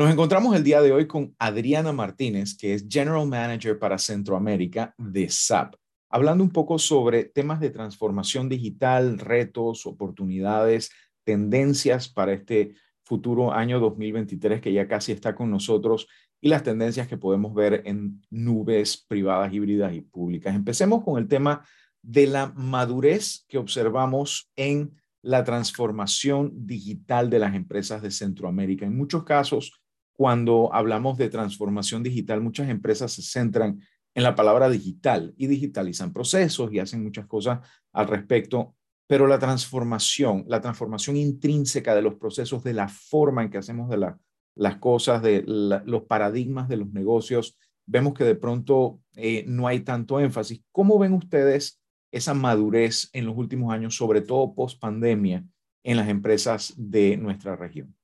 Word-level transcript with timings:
Nos 0.00 0.10
encontramos 0.10 0.56
el 0.56 0.64
día 0.64 0.80
de 0.80 0.92
hoy 0.92 1.06
con 1.06 1.36
Adriana 1.38 1.92
Martínez, 1.92 2.56
que 2.56 2.72
es 2.72 2.86
General 2.88 3.26
Manager 3.26 3.78
para 3.78 3.98
Centroamérica 3.98 4.94
de 4.96 5.28
SAP, 5.28 5.74
hablando 6.08 6.42
un 6.42 6.48
poco 6.48 6.78
sobre 6.78 7.24
temas 7.24 7.60
de 7.60 7.68
transformación 7.68 8.48
digital, 8.48 9.18
retos, 9.18 9.84
oportunidades, 9.84 10.90
tendencias 11.22 12.08
para 12.08 12.32
este 12.32 12.76
futuro 13.04 13.52
año 13.52 13.78
2023 13.78 14.62
que 14.62 14.72
ya 14.72 14.88
casi 14.88 15.12
está 15.12 15.34
con 15.34 15.50
nosotros 15.50 16.06
y 16.40 16.48
las 16.48 16.62
tendencias 16.62 17.06
que 17.06 17.18
podemos 17.18 17.52
ver 17.52 17.82
en 17.84 18.22
nubes 18.30 19.04
privadas, 19.06 19.52
híbridas 19.52 19.92
y 19.92 20.00
públicas. 20.00 20.54
Empecemos 20.54 21.04
con 21.04 21.18
el 21.18 21.28
tema 21.28 21.62
de 22.00 22.26
la 22.26 22.54
madurez 22.56 23.44
que 23.48 23.58
observamos 23.58 24.50
en 24.56 24.98
la 25.20 25.44
transformación 25.44 26.52
digital 26.54 27.28
de 27.28 27.38
las 27.38 27.54
empresas 27.54 28.00
de 28.00 28.10
Centroamérica. 28.10 28.86
En 28.86 28.96
muchos 28.96 29.24
casos, 29.24 29.74
cuando 30.20 30.68
hablamos 30.74 31.16
de 31.16 31.30
transformación 31.30 32.02
digital, 32.02 32.42
muchas 32.42 32.68
empresas 32.68 33.10
se 33.10 33.22
centran 33.22 33.80
en 34.14 34.22
la 34.22 34.34
palabra 34.34 34.68
digital 34.68 35.32
y 35.38 35.46
digitalizan 35.46 36.12
procesos 36.12 36.70
y 36.74 36.78
hacen 36.78 37.02
muchas 37.02 37.26
cosas 37.26 37.66
al 37.94 38.06
respecto, 38.06 38.74
pero 39.06 39.26
la 39.26 39.38
transformación, 39.38 40.44
la 40.46 40.60
transformación 40.60 41.16
intrínseca 41.16 41.94
de 41.94 42.02
los 42.02 42.16
procesos, 42.16 42.62
de 42.62 42.74
la 42.74 42.88
forma 42.88 43.42
en 43.42 43.48
que 43.48 43.56
hacemos 43.56 43.88
de 43.88 43.96
las 44.56 44.76
cosas, 44.76 45.22
de 45.22 45.42
los 45.46 46.02
paradigmas 46.02 46.68
de 46.68 46.76
los 46.76 46.92
negocios, 46.92 47.56
vemos 47.86 48.12
que 48.12 48.24
de 48.24 48.34
pronto 48.34 49.00
eh, 49.16 49.44
no 49.46 49.68
hay 49.68 49.80
tanto 49.80 50.20
énfasis. 50.20 50.60
¿Cómo 50.70 50.98
ven 50.98 51.14
ustedes 51.14 51.80
esa 52.12 52.34
madurez 52.34 53.08
en 53.14 53.24
los 53.24 53.38
últimos 53.38 53.72
años, 53.72 53.96
sobre 53.96 54.20
todo 54.20 54.54
post 54.54 54.78
pandemia, 54.78 55.46
en 55.82 55.96
las 55.96 56.10
empresas 56.10 56.74
de 56.76 57.16
nuestra 57.16 57.56
región? 57.56 57.96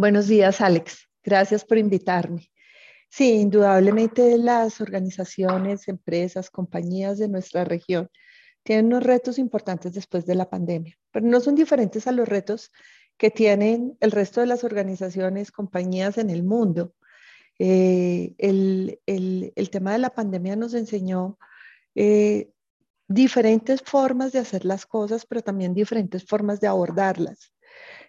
Buenos 0.00 0.28
días, 0.28 0.62
Alex. 0.62 1.10
Gracias 1.22 1.62
por 1.62 1.76
invitarme. 1.76 2.50
Sí, 3.10 3.32
indudablemente 3.32 4.38
las 4.38 4.80
organizaciones, 4.80 5.88
empresas, 5.88 6.48
compañías 6.48 7.18
de 7.18 7.28
nuestra 7.28 7.64
región 7.66 8.08
tienen 8.62 8.86
unos 8.86 9.02
retos 9.02 9.38
importantes 9.38 9.92
después 9.92 10.24
de 10.24 10.36
la 10.36 10.48
pandemia, 10.48 10.96
pero 11.10 11.26
no 11.26 11.38
son 11.40 11.54
diferentes 11.54 12.06
a 12.06 12.12
los 12.12 12.26
retos 12.26 12.72
que 13.18 13.30
tienen 13.30 13.98
el 14.00 14.10
resto 14.10 14.40
de 14.40 14.46
las 14.46 14.64
organizaciones, 14.64 15.52
compañías 15.52 16.16
en 16.16 16.30
el 16.30 16.44
mundo. 16.44 16.94
Eh, 17.58 18.32
el, 18.38 19.68
tema 19.70 19.92
de 19.92 19.98
la 19.98 20.14
pandemia 20.14 20.56
nos 20.56 20.72
enseñó 20.72 21.38
eh, 21.94 22.48
diferentes 23.06 23.82
formas 23.82 24.32
de 24.32 24.38
hacer 24.38 24.64
las 24.64 24.86
cosas, 24.86 25.26
pero 25.26 25.42
también 25.42 25.74
diferentes 25.74 26.24
formas 26.24 26.58
de 26.58 26.68
abordarlas. 26.68 27.52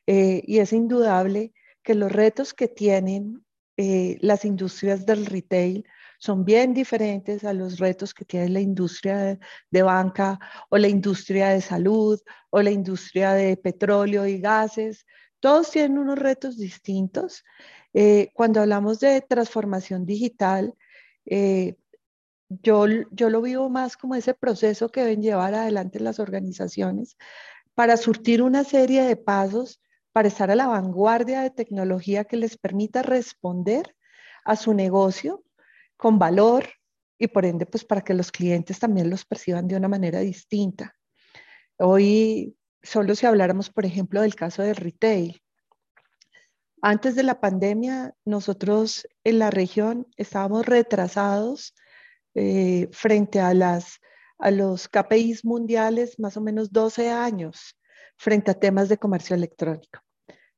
Eh, 0.07 0.41
y 0.45 0.59
es 0.59 0.71
indudable 0.71 1.51
que 1.83 1.95
los 1.95 2.11
retos 2.11 2.53
que 2.53 2.67
tienen 2.67 3.45
eh, 3.77 4.17
las 4.21 4.45
industrias 4.45 5.05
del 5.05 5.25
retail 5.25 5.85
son 6.19 6.45
bien 6.45 6.73
diferentes 6.73 7.43
a 7.43 7.53
los 7.53 7.79
retos 7.79 8.13
que 8.13 8.25
tiene 8.25 8.49
la 8.49 8.59
industria 8.59 9.39
de, 9.71 9.81
banca 9.81 10.39
o 10.69 10.77
la 10.77 10.87
industria 10.87 11.49
de 11.49 11.61
salud 11.61 12.19
o 12.51 12.61
la 12.61 12.69
industria 12.69 13.33
de 13.33 13.57
petróleo 13.57 14.27
y 14.27 14.39
gases. 14.39 15.07
Todos 15.39 15.71
tienen 15.71 15.97
unos 15.97 16.19
retos 16.19 16.57
distintos. 16.57 17.43
Eh, 17.93 18.29
cuando 18.35 18.61
hablamos 18.61 18.99
de 18.99 19.21
transformación 19.21 20.05
digital, 20.05 20.75
eh, 21.25 21.75
yo, 22.49 22.85
yo 23.09 23.29
lo 23.31 23.41
vivo 23.41 23.69
más 23.69 23.97
como 23.97 24.13
ese 24.13 24.35
proceso 24.35 24.89
que 24.89 25.01
deben 25.01 25.23
llevar 25.23 25.55
adelante 25.55 25.99
las 25.99 26.19
organizaciones 26.19 27.17
para 27.73 27.97
surtir 27.97 28.43
una 28.43 28.63
serie 28.63 29.01
de 29.01 29.15
pasos 29.15 29.81
para 30.11 30.27
estar 30.27 30.51
a 30.51 30.55
la 30.55 30.67
vanguardia 30.67 31.41
de 31.41 31.49
tecnología 31.49 32.25
que 32.25 32.37
les 32.37 32.57
permita 32.57 33.01
responder 33.01 33.95
a 34.43 34.55
su 34.55 34.73
negocio 34.73 35.43
con 35.97 36.19
valor 36.19 36.67
y 37.17 37.27
por 37.27 37.45
ende, 37.45 37.65
pues 37.65 37.85
para 37.85 38.01
que 38.01 38.13
los 38.13 38.31
clientes 38.31 38.79
también 38.79 39.09
los 39.09 39.25
perciban 39.25 39.67
de 39.67 39.75
una 39.75 39.87
manera 39.87 40.19
distinta. 40.19 40.95
Hoy, 41.77 42.57
solo 42.81 43.13
si 43.15 43.27
habláramos, 43.27 43.69
por 43.69 43.85
ejemplo, 43.85 44.21
del 44.21 44.33
caso 44.33 44.63
del 44.63 44.75
retail. 44.75 45.41
Antes 46.81 47.13
de 47.13 47.21
la 47.21 47.39
pandemia, 47.39 48.15
nosotros 48.25 49.07
en 49.23 49.37
la 49.37 49.51
región 49.51 50.07
estábamos 50.17 50.65
retrasados 50.65 51.75
eh, 52.33 52.89
frente 52.91 53.39
a, 53.39 53.51
a 54.39 54.51
los 54.51 54.87
KPIs 54.87 55.45
mundiales 55.45 56.17
más 56.17 56.37
o 56.37 56.41
menos 56.41 56.71
12 56.71 57.11
años 57.11 57.77
frente 58.21 58.51
a 58.51 58.53
temas 58.53 58.87
de 58.87 58.99
comercio 58.99 59.35
electrónico. 59.35 59.99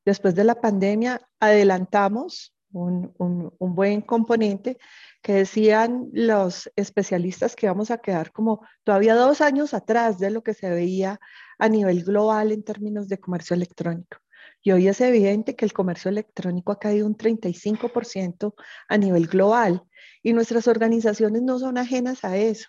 Después 0.03 0.35
de 0.35 0.43
la 0.43 0.59
pandemia, 0.59 1.21
adelantamos 1.39 2.53
un, 2.73 3.13
buen 3.59 4.01
componente 4.01 4.77
que 5.21 5.31
decían 5.31 6.09
los 6.11 6.69
especialistas 6.75 7.55
que 7.55 7.67
vamos 7.67 7.89
a 7.89 7.99
quedar 7.99 8.33
como 8.33 8.65
todavía 8.83 9.15
dos 9.15 9.39
años 9.39 9.73
atrás 9.73 10.19
de 10.19 10.29
lo 10.29 10.43
que 10.43 10.53
se 10.53 10.69
veía 10.69 11.21
a 11.57 11.69
nivel 11.69 12.03
global 12.03 12.51
en 12.51 12.63
términos 12.63 13.07
de 13.07 13.19
comercio 13.19 13.55
electrónico. 13.55 14.17
Y 14.61 14.71
hoy 14.71 14.89
es 14.89 14.99
evidente 14.99 15.55
que 15.55 15.63
el 15.63 15.71
comercio 15.71 16.09
electrónico 16.09 16.73
ha 16.73 16.79
caído 16.79 17.07
un 17.07 17.15
35% 17.15 18.55
a 18.89 18.97
nivel 18.97 19.27
global 19.27 19.83
y 20.21 20.33
nuestras 20.33 20.67
organizaciones 20.67 21.41
no 21.43 21.59
son 21.59 21.77
ajenas 21.77 22.25
a 22.25 22.35
eso. 22.35 22.67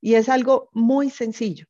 Y 0.00 0.14
es 0.14 0.28
algo 0.28 0.68
muy 0.72 1.10
sencillo 1.10 1.66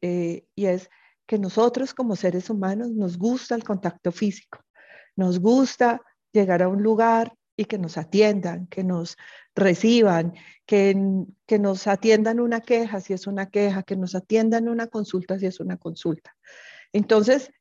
eh, 0.00 0.44
y 0.56 0.66
es 0.66 0.90
que 1.30 1.38
nosotros 1.38 1.94
como 1.94 2.16
seres 2.16 2.50
humanos 2.50 2.90
nos 2.90 3.16
gusta 3.16 3.54
el 3.54 3.62
contacto 3.62 4.10
físico, 4.10 4.58
nos 5.14 5.38
gusta 5.38 6.02
llegar 6.32 6.60
a 6.60 6.66
un 6.66 6.82
lugar 6.82 7.32
y 7.56 7.66
que 7.66 7.78
nos 7.78 7.96
atiendan, 7.96 8.66
que 8.66 8.82
nos 8.82 9.16
reciban, 9.54 10.34
que, 10.66 10.92
que 11.46 11.60
nos 11.60 11.86
atiendan 11.86 12.40
una 12.40 12.60
queja 12.60 13.00
si 13.00 13.12
es 13.12 13.28
una 13.28 13.48
queja, 13.48 13.84
que 13.84 13.94
nos 13.94 14.16
atiendan 14.16 14.68
una 14.68 14.88
consulta 14.88 15.38
si 15.38 15.46
es 15.46 15.60
una 15.60 15.76
consulta. 15.76 16.36
Entonces, 16.92 17.52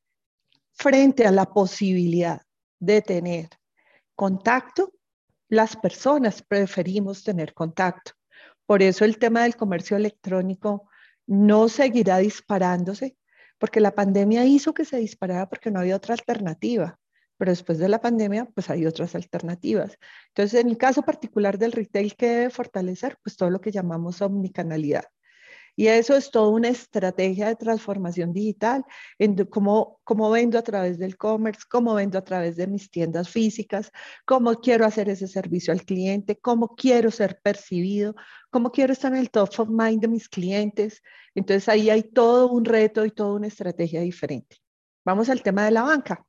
frente 0.72 1.28
a 1.28 1.32
la 1.32 1.46
posibilidad 1.46 2.42
de 2.80 3.04
tener 3.04 3.50
contacto, 4.16 4.94
las 5.48 5.76
personas 5.76 6.42
preferimos 6.42 7.24
tener 7.24 7.54
contacto. 7.54 8.14
Por 8.66 8.82
eso 8.82 9.06
el 9.06 9.20
tema 9.20 9.44
del 9.44 9.56
comercio 9.56 9.96
electrónico 9.96 10.90
no 11.28 11.70
seguirá 11.70 12.18
disparándose, 12.18 13.16
porque 13.60 13.80
la 13.80 13.94
pandemia 13.94 14.46
hizo 14.46 14.74
que 14.74 14.86
se 14.86 14.98
disparara 14.98 15.48
porque 15.50 15.72
no 15.72 15.80
había 15.80 15.96
otra 15.96 16.16
alternativa, 16.16 17.00
pero 17.38 17.52
después 17.52 17.78
de 17.78 17.90
la 17.90 18.02
pandemia, 18.02 18.46
pues 18.46 18.70
hay 18.70 18.86
otras 18.86 19.16
alternativas. 19.16 19.98
Entonces, 20.30 20.62
en 20.62 20.70
el 20.70 20.78
caso 20.78 21.04
particular 21.04 21.58
del 21.58 21.72
retail, 21.74 22.16
¿qué 22.16 22.28
debe 22.28 22.50
fortalecer? 22.50 23.18
Pues 23.24 23.38
todo 23.38 23.50
lo 23.50 23.62
que 23.62 23.72
llamamos 23.72 24.22
omnicanalidad. 24.22 25.06
Y 25.80 25.88
eso 25.88 26.18
es 26.18 26.30
toda 26.30 26.50
una 26.50 26.68
estrategia 26.68 27.48
de 27.48 27.56
transformación 27.56 28.34
digital, 28.34 28.84
en 29.18 29.34
cómo, 29.46 30.02
vendo 30.30 30.60
a 30.60 30.62
través 30.62 31.00
del 31.00 31.16
commerce, 31.16 31.62
cómo 31.70 31.94
vendo 31.94 32.18
a 32.18 32.22
través 32.22 32.58
de 32.58 32.68
mis 32.68 32.92
tiendas 32.92 33.30
físicas, 33.30 33.90
cómo 34.26 34.56
quiero 34.56 34.86
hacer 34.86 35.08
ese 35.08 35.26
servicio 35.26 35.72
al 35.72 35.86
cliente, 35.86 36.38
cómo 36.38 36.76
quiero 36.76 37.12
ser 37.12 37.40
percibido, 37.42 38.14
cómo 38.50 38.74
quiero 38.74 38.92
estar 38.92 39.14
en 39.14 39.20
el 39.20 39.30
top 39.30 39.52
of 39.58 39.70
mind 39.70 40.02
de 40.02 40.10
mis 40.10 40.28
clientes. 40.28 41.02
Entonces 41.34 41.70
ahí 41.70 41.90
hay 41.90 42.04
todo 42.04 42.52
un 42.52 42.66
reto 42.66 43.06
y 43.06 43.12
toda 43.12 43.36
una 43.36 43.48
estrategia 43.48 44.02
diferente. 44.02 44.58
Vamos 45.06 45.30
al 45.30 45.42
tema 45.42 45.64
de 45.64 45.72
la 45.72 45.84
banca. 45.84 46.26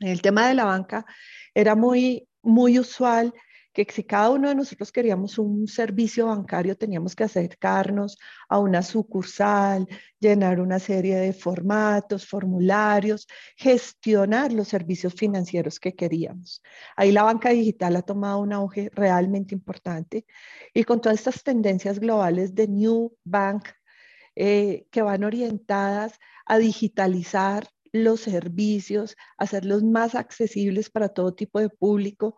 El 0.00 0.20
tema 0.20 0.48
de 0.48 0.54
la 0.54 0.64
banca 0.64 1.06
era 1.54 1.76
muy, 1.76 2.26
muy 2.42 2.80
usual 2.80 3.32
que 3.72 3.86
si 3.90 4.04
cada 4.04 4.30
uno 4.30 4.48
de 4.48 4.54
nosotros 4.54 4.92
queríamos 4.92 5.38
un 5.38 5.66
servicio 5.66 6.26
bancario, 6.26 6.76
teníamos 6.76 7.16
que 7.16 7.24
acercarnos 7.24 8.18
a 8.48 8.58
una 8.58 8.82
sucursal, 8.82 9.86
llenar 10.20 10.60
una 10.60 10.78
serie 10.78 11.16
de 11.16 11.32
formatos, 11.32 12.26
formularios, 12.26 13.26
gestionar 13.56 14.52
los 14.52 14.68
servicios 14.68 15.14
financieros 15.14 15.80
que 15.80 15.94
queríamos. 15.94 16.62
Ahí 16.96 17.12
la 17.12 17.22
banca 17.22 17.50
digital 17.50 17.96
ha 17.96 18.02
tomado 18.02 18.40
un 18.40 18.52
auge 18.52 18.90
realmente 18.94 19.54
importante 19.54 20.26
y 20.74 20.84
con 20.84 21.00
todas 21.00 21.18
estas 21.18 21.42
tendencias 21.42 21.98
globales 21.98 22.54
de 22.54 22.68
New 22.68 23.16
Bank 23.24 23.68
eh, 24.34 24.86
que 24.90 25.02
van 25.02 25.24
orientadas 25.24 26.18
a 26.46 26.58
digitalizar 26.58 27.68
los 27.92 28.20
servicios, 28.20 29.16
hacerlos 29.36 29.82
más 29.82 30.14
accesibles 30.14 30.90
para 30.90 31.10
todo 31.10 31.34
tipo 31.34 31.60
de 31.60 31.68
público. 31.68 32.36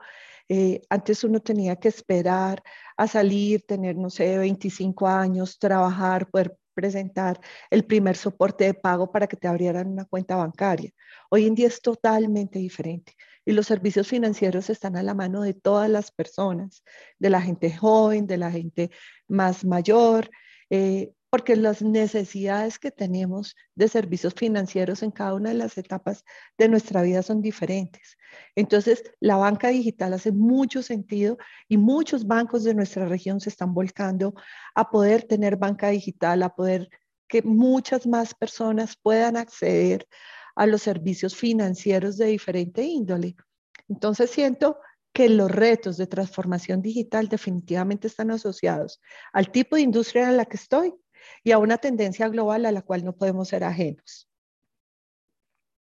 Eh, 0.49 0.83
antes 0.91 1.25
uno 1.25 1.41
tenía 1.41 1.77
que 1.77 1.89
esperar 1.89 2.63
a 2.97 3.07
salir, 3.07 3.65
tener, 3.67 3.97
no 3.97 4.11
sé, 4.11 4.39
25 4.39 5.07
años, 5.07 5.59
trabajar, 5.59 6.29
poder 6.31 6.57
presentar 6.75 7.41
el 7.71 7.85
primer 7.85 8.17
soporte 8.17 8.65
de 8.65 8.75
pago 8.75 9.11
para 9.11 9.27
que 9.27 9.37
te 9.37 9.49
abrieran 9.49 9.89
una 9.89 10.05
cuenta 10.05 10.37
bancaria. 10.37 10.91
Hoy 11.31 11.47
en 11.47 11.55
día 11.55 11.69
es 11.69 11.81
totalmente 11.81 12.59
diferente 12.59 13.15
y 13.45 13.53
los 13.53 13.67
servicios 13.67 14.09
financieros 14.09 14.71
están 14.71 14.97
a 14.97 15.03
la 15.03 15.15
mano 15.15 15.43
de 15.43 15.55
todas 15.55 15.89
las 15.89 16.11
personas, 16.11 16.83
de 17.19 17.31
la 17.31 17.41
gente 17.41 17.75
joven, 17.75 18.27
de 18.27 18.39
la 18.39 18.51
gente 18.51 18.91
más 19.29 19.65
mayor. 19.65 20.31
Eh, 20.71 21.13
porque 21.35 21.57
las 21.57 21.83
necesidades 21.83 22.79
que 22.79 22.93
tenemos 22.93 23.57
de 23.75 23.89
servicios 23.89 24.35
financieros 24.35 25.03
en 25.03 25.11
cada 25.11 25.35
una 25.35 25.49
de 25.49 25.57
las 25.57 25.77
etapas 25.77 26.25
de 26.57 26.69
nuestra 26.69 27.03
vida 27.03 27.25
son 27.25 27.43
diferentes. 27.43 28.17
Entonces, 28.55 29.03
la 29.19 29.35
banca 29.35 29.67
digital 29.71 30.13
hace 30.13 30.31
mucho 30.31 30.81
sentido 30.81 31.37
y 31.67 31.77
muchos 31.77 32.29
bancos 32.29 32.63
de 32.63 32.73
nuestra 32.73 33.09
región 33.09 33.41
se 33.41 33.49
están 33.49 33.75
volcando 33.75 34.37
a 34.77 34.89
poder 34.93 35.25
tener 35.25 35.57
banca 35.57 35.89
digital, 35.89 36.41
a 36.45 36.55
poder 36.55 36.89
que 37.27 37.43
muchas 37.43 38.07
más 38.07 38.33
personas 38.33 38.95
puedan 38.95 39.37
acceder 39.37 40.07
a 40.55 40.67
los 40.67 40.83
servicios 40.83 41.35
financieros 41.35 42.17
de 42.17 42.27
diferente 42.27 42.85
índole. 42.85 43.35
Entonces, 43.89 44.31
siento 44.31 44.79
que 45.13 45.29
los 45.29 45.51
retos 45.51 45.97
de 45.97 46.07
transformación 46.07 46.81
digital 46.81 47.27
definitivamente 47.27 48.07
están 48.07 48.31
asociados 48.31 49.01
al 49.33 49.51
tipo 49.51 49.75
de 49.75 49.83
industria 49.83 50.29
en 50.29 50.37
la 50.37 50.45
que 50.45 50.59
estoy 50.59 50.95
y 51.43 51.53
a 51.53 51.59
una 51.59 51.79
tendencia 51.79 52.29
global 52.29 52.67
a 52.67 52.73
la 52.73 52.83
cual 52.83 53.05
no 53.05 53.15
podemos 53.15 53.49
ser 53.49 53.65
ajenos. 53.65 54.29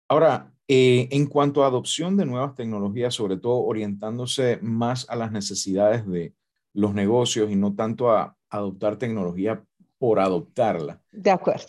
Ahora, 0.08 0.54
eh, 0.68 1.08
en 1.12 1.28
cuanto 1.28 1.64
a 1.64 1.68
adopción 1.68 2.18
de 2.18 2.26
nuevas 2.26 2.56
tecnologías, 2.56 3.14
sobre 3.14 3.38
todo 3.38 3.64
orientándose 3.64 4.60
más 4.62 5.10
a 5.10 5.16
las 5.16 5.32
necesidades 5.32 6.06
de 6.08 6.34
los 6.74 6.94
negocios 6.94 7.52
y 7.52 7.56
no 7.56 7.74
tanto 7.74 8.12
a 8.12 8.38
adoptar 8.50 8.98
tecnología 8.98 9.64
por 9.98 10.20
adoptarla. 10.20 11.02
De 11.12 11.32
acuerdo. 11.32 11.66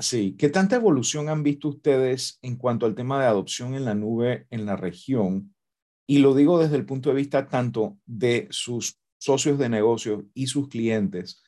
sí, 0.00 0.36
¿qué 0.38 0.48
tanta 0.48 0.76
evolución 0.76 1.28
han 1.28 1.42
visto 1.42 1.68
ustedes 1.68 2.38
en 2.42 2.56
cuanto 2.56 2.86
al 2.86 2.94
tema 2.94 3.20
de 3.20 3.26
adopción 3.26 3.74
en 3.74 3.84
la 3.84 3.94
nube 3.94 4.46
en 4.50 4.66
la 4.66 4.76
región 4.76 5.54
y 6.06 6.18
lo 6.18 6.34
digo 6.34 6.58
desde 6.58 6.76
el 6.76 6.84
punto 6.84 7.08
de 7.08 7.16
vista 7.16 7.48
tanto 7.48 7.96
de 8.04 8.46
sus 8.50 8.98
socios 9.18 9.58
de 9.58 9.68
negocio 9.68 10.26
y 10.34 10.48
sus 10.48 10.68
clientes 10.68 11.42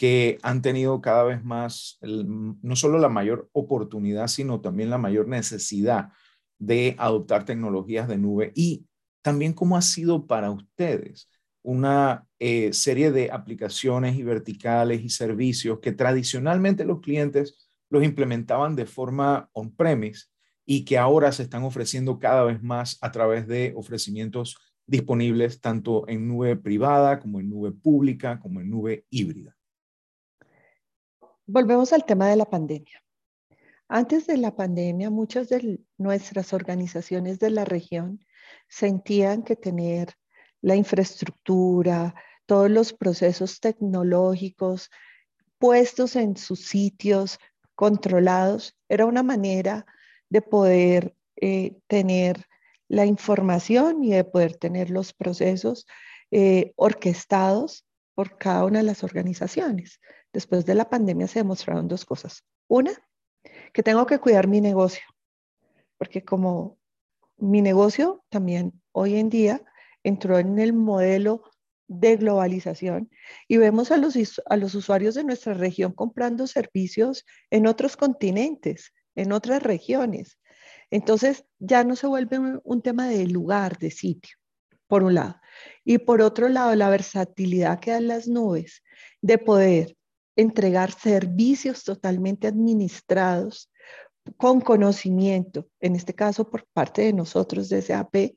que 0.00 0.38
han 0.40 0.62
tenido 0.62 1.02
cada 1.02 1.24
vez 1.24 1.44
más, 1.44 1.98
no 2.00 2.74
solo 2.74 2.98
la 2.98 3.10
mayor 3.10 3.50
oportunidad, 3.52 4.28
sino 4.28 4.62
también 4.62 4.88
la 4.88 4.96
mayor 4.96 5.28
necesidad 5.28 6.08
de 6.58 6.96
adoptar 6.98 7.44
tecnologías 7.44 8.08
de 8.08 8.16
nube 8.16 8.50
y 8.54 8.86
también 9.20 9.52
cómo 9.52 9.76
ha 9.76 9.82
sido 9.82 10.26
para 10.26 10.50
ustedes 10.52 11.28
una 11.62 12.26
eh, 12.38 12.72
serie 12.72 13.12
de 13.12 13.30
aplicaciones 13.30 14.16
y 14.16 14.22
verticales 14.22 15.02
y 15.02 15.10
servicios 15.10 15.80
que 15.80 15.92
tradicionalmente 15.92 16.86
los 16.86 17.02
clientes 17.02 17.70
los 17.90 18.02
implementaban 18.02 18.76
de 18.76 18.86
forma 18.86 19.50
on-premise 19.52 20.28
y 20.64 20.86
que 20.86 20.96
ahora 20.96 21.30
se 21.30 21.42
están 21.42 21.62
ofreciendo 21.64 22.18
cada 22.18 22.44
vez 22.44 22.62
más 22.62 22.96
a 23.02 23.12
través 23.12 23.46
de 23.46 23.74
ofrecimientos 23.76 24.56
disponibles 24.86 25.60
tanto 25.60 26.08
en 26.08 26.26
nube 26.26 26.56
privada 26.56 27.20
como 27.20 27.38
en 27.38 27.50
nube 27.50 27.72
pública 27.72 28.40
como 28.40 28.62
en 28.62 28.70
nube 28.70 29.04
híbrida. 29.10 29.59
Volvemos 31.52 31.92
al 31.92 32.04
tema 32.04 32.28
de 32.28 32.36
la 32.36 32.44
pandemia. 32.44 33.02
Antes 33.88 34.28
de 34.28 34.36
la 34.36 34.54
pandemia, 34.54 35.10
muchas 35.10 35.48
de 35.48 35.80
nuestras 35.98 36.52
organizaciones 36.52 37.40
de 37.40 37.50
la 37.50 37.64
región 37.64 38.24
sentían 38.68 39.42
que 39.42 39.56
tener 39.56 40.14
la 40.60 40.76
infraestructura, 40.76 42.14
todos 42.46 42.70
los 42.70 42.92
procesos 42.92 43.58
tecnológicos 43.58 44.90
puestos 45.58 46.14
en 46.14 46.36
sus 46.36 46.66
sitios, 46.66 47.40
controlados, 47.74 48.78
era 48.88 49.04
una 49.04 49.24
manera 49.24 49.86
de 50.28 50.42
poder 50.42 51.16
eh, 51.34 51.80
tener 51.88 52.46
la 52.86 53.06
información 53.06 54.04
y 54.04 54.12
de 54.12 54.22
poder 54.22 54.54
tener 54.54 54.88
los 54.90 55.12
procesos 55.12 55.88
eh, 56.30 56.72
orquestados 56.76 57.84
por 58.14 58.38
cada 58.38 58.64
una 58.66 58.78
de 58.78 58.84
las 58.84 59.02
organizaciones. 59.02 59.98
Después 60.32 60.64
de 60.66 60.74
la 60.74 60.88
pandemia 60.88 61.26
se 61.26 61.40
demostraron 61.40 61.88
dos 61.88 62.04
cosas. 62.04 62.44
Una, 62.68 62.92
que 63.72 63.82
tengo 63.82 64.06
que 64.06 64.18
cuidar 64.18 64.46
mi 64.46 64.60
negocio, 64.60 65.02
porque 65.98 66.24
como 66.24 66.78
mi 67.36 67.62
negocio 67.62 68.24
también 68.28 68.80
hoy 68.92 69.16
en 69.16 69.30
día 69.30 69.62
entró 70.02 70.38
en 70.38 70.58
el 70.58 70.72
modelo 70.72 71.42
de 71.88 72.16
globalización 72.16 73.10
y 73.48 73.56
vemos 73.56 73.90
a 73.90 73.96
los, 73.96 74.14
a 74.46 74.56
los 74.56 74.74
usuarios 74.74 75.14
de 75.14 75.24
nuestra 75.24 75.54
región 75.54 75.92
comprando 75.92 76.46
servicios 76.46 77.24
en 77.50 77.66
otros 77.66 77.96
continentes 77.96 78.92
en 79.14 79.32
otras 79.32 79.62
regiones. 79.62 80.38
Entonces 80.90 81.44
ya 81.58 81.84
no 81.84 81.96
se 81.96 82.06
vuelve 82.06 82.38
un, 82.62 82.82
tema 82.82 83.08
de 83.08 83.26
lugar, 83.26 83.78
de 83.78 83.90
sitio, 83.90 84.36
por 84.86 85.02
un 85.04 85.14
lado. 85.14 85.40
Y 85.84 85.98
por 85.98 86.20
otro 86.20 86.48
lado, 86.48 86.74
la 86.74 86.90
versatilidad 86.90 87.80
que 87.80 87.92
dan 87.92 88.08
las 88.08 88.26
nubes 88.26 88.82
de 89.20 89.38
poder 89.38 89.96
entregar 90.40 90.92
servicios 90.92 91.84
totalmente 91.84 92.46
administrados 92.46 93.70
con 94.36 94.60
conocimiento, 94.60 95.68
en 95.80 95.96
este 95.96 96.14
caso 96.14 96.48
por 96.48 96.66
parte 96.72 97.02
de 97.02 97.12
nosotros 97.12 97.68
de 97.68 97.82
SAP, 97.82 98.36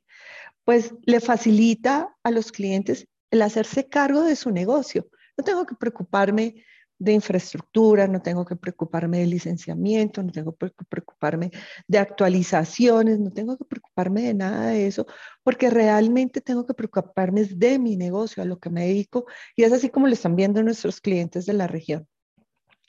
pues 0.64 0.94
le 1.04 1.20
facilita 1.20 2.16
a 2.24 2.32
los 2.32 2.52
clientes 2.52 3.08
el 3.32 3.42
hacerse 3.42 3.88
cargo 3.90 4.22
de 4.22 4.36
su 4.36 4.52
negocio. 4.52 5.08
No 5.38 5.44
tengo 5.44 5.66
que 5.66 5.76
preocuparme 5.76 6.64
de 7.00 7.14
infraestructura, 7.14 8.08
no 8.08 8.22
tengo 8.22 8.46
que 8.46 8.56
preocuparme 8.56 9.20
de 9.20 9.28
licenciamiento, 9.28 10.24
no 10.24 10.32
tengo 10.32 10.56
que 10.56 10.86
preocuparme 10.86 11.52
de 11.88 11.98
actualizaciones, 11.98 13.20
no 13.20 13.32
tengo 13.32 13.58
que 13.58 13.66
preocuparme 13.66 14.24
de 14.24 14.34
nada 14.34 14.68
de 14.68 14.88
eso, 14.88 15.06
porque 15.44 15.70
realmente 15.70 16.42
tengo 16.42 16.66
que 16.66 16.74
preocuparme 16.74 17.44
de 17.46 17.80
mi 17.80 17.98
negocio, 17.98 18.44
a 18.44 18.46
lo 18.46 18.60
que 18.60 18.70
me 18.70 18.88
dedico, 18.88 19.26
y 19.56 19.64
es 19.64 19.74
así 19.74 19.90
como 19.90 20.08
lo 20.08 20.14
están 20.14 20.36
viendo 20.36 20.64
nuestros 20.64 21.02
clientes 21.02 21.46
de 21.46 21.54
la 21.54 21.68
región. 21.68 22.08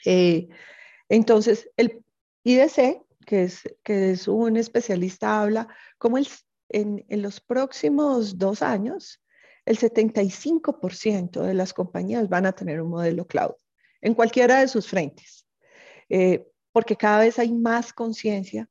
Eh, 0.05 0.49
entonces, 1.09 1.69
el 1.77 2.05
IDC, 2.45 3.03
que 3.27 3.45
es, 3.45 3.63
que 3.83 4.13
es 4.13 4.29
un 4.29 4.57
especialista, 4.57 5.41
habla 5.41 5.69
como 5.99 6.19
el, 6.19 6.29
en, 6.69 7.05
en 7.09 7.23
los 7.23 7.41
próximos 7.41 8.39
dos 8.39 8.63
años, 8.63 9.21
el 9.65 9.79
75% 9.79 11.41
de 11.41 11.55
las 11.55 11.73
compañías 11.73 12.29
van 12.29 12.47
a 12.47 12.53
tener 12.53 12.83
un 12.83 12.91
modelo 12.91 13.27
cloud 13.27 13.55
en 14.05 14.15
cualquiera 14.15 14.61
de 14.61 14.69
sus 14.69 14.87
frentes, 14.87 15.47
eh, 16.11 16.47
porque 16.73 16.95
cada 16.95 17.21
vez 17.21 17.39
hay 17.39 17.53
más 17.53 17.93
conciencia 17.93 18.69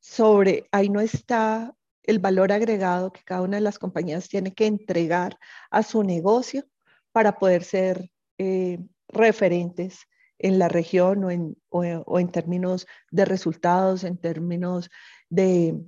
sobre, 0.00 0.66
ahí 0.72 0.88
no 0.88 1.00
está 1.00 1.74
el 2.02 2.18
valor 2.18 2.50
agregado 2.50 3.12
que 3.12 3.22
cada 3.22 3.42
una 3.42 3.58
de 3.58 3.62
las 3.62 3.78
compañías 3.78 4.28
tiene 4.28 4.54
que 4.54 4.66
entregar 4.66 5.38
a 5.70 5.82
su 5.82 6.02
negocio 6.02 6.64
para 7.12 7.38
poder 7.38 7.62
ser 7.62 8.10
eh, 8.38 8.78
referentes 9.08 10.00
en 10.38 10.58
la 10.58 10.68
región 10.68 11.24
o 11.24 11.30
en, 11.30 11.56
o, 11.68 12.18
en, 12.18 12.28
términos 12.32 12.86
de 13.10 13.26
resultados, 13.26 14.04
en 14.04 14.16
términos 14.16 14.88
de, 15.28 15.78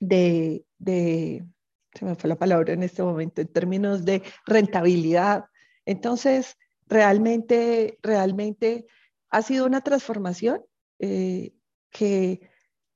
de, 0.00 0.64
de, 0.78 1.44
se 1.92 2.04
me 2.06 2.14
fue 2.14 2.28
la 2.28 2.38
palabra 2.38 2.72
en 2.72 2.82
este 2.82 3.02
momento, 3.02 3.42
en 3.42 3.48
términos 3.48 4.06
de 4.06 4.22
rentabilidad. 4.46 5.44
Entonces, 5.84 6.56
realmente, 6.88 7.98
realmente 8.02 8.86
ha 9.30 9.42
sido 9.42 9.66
una 9.66 9.82
transformación 9.82 10.62
eh, 10.98 11.52
que 11.90 12.40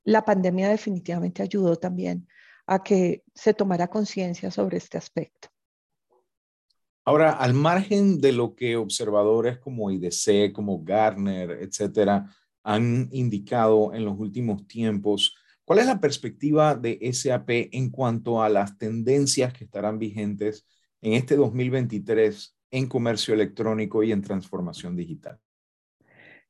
la 0.05 0.25
pandemia 0.25 0.69
definitivamente 0.69 1.43
ayudó 1.43 1.77
también 1.77 2.27
a 2.67 2.83
que 2.83 3.23
se 3.35 3.55
tomara 3.55 3.89
conciencia 3.89 4.51
sobre 4.51 4.79
este 4.79 4.99
aspecto. 4.99 5.49
Ahora, 7.05 7.33
al 7.33 7.53
margen 7.53 8.21
de 8.21 8.33
lo 8.33 8.55
que 8.55 8.77
observadores 8.77 9.59
como 9.59 9.91
IDC, 9.91 10.53
como 10.53 10.83
Gartner, 10.83 11.51
etcétera, 11.51 12.33
han 12.63 13.09
indicado 13.11 13.93
en 13.93 14.05
los 14.05 14.17
últimos 14.19 14.67
tiempos, 14.69 15.35
¿cuál 15.65 15.81
es 15.81 15.87
la 15.87 16.01
perspectiva 16.01 16.77
de 16.77 17.01
SAP 17.13 17.51
en 17.73 17.91
cuanto 17.91 18.41
a 18.41 18.49
las 18.49 18.79
tendencias 18.79 19.53
que 19.53 19.65
estarán 19.65 19.99
vigentes 19.99 20.65
en 21.01 21.15
este 21.15 21.35
2023 21.35 22.57
en 22.73 22.88
comercio 22.88 23.35
electrónico 23.35 24.02
y 24.02 24.11
en 24.11 24.23
transformación 24.23 24.97
digital? 24.97 25.38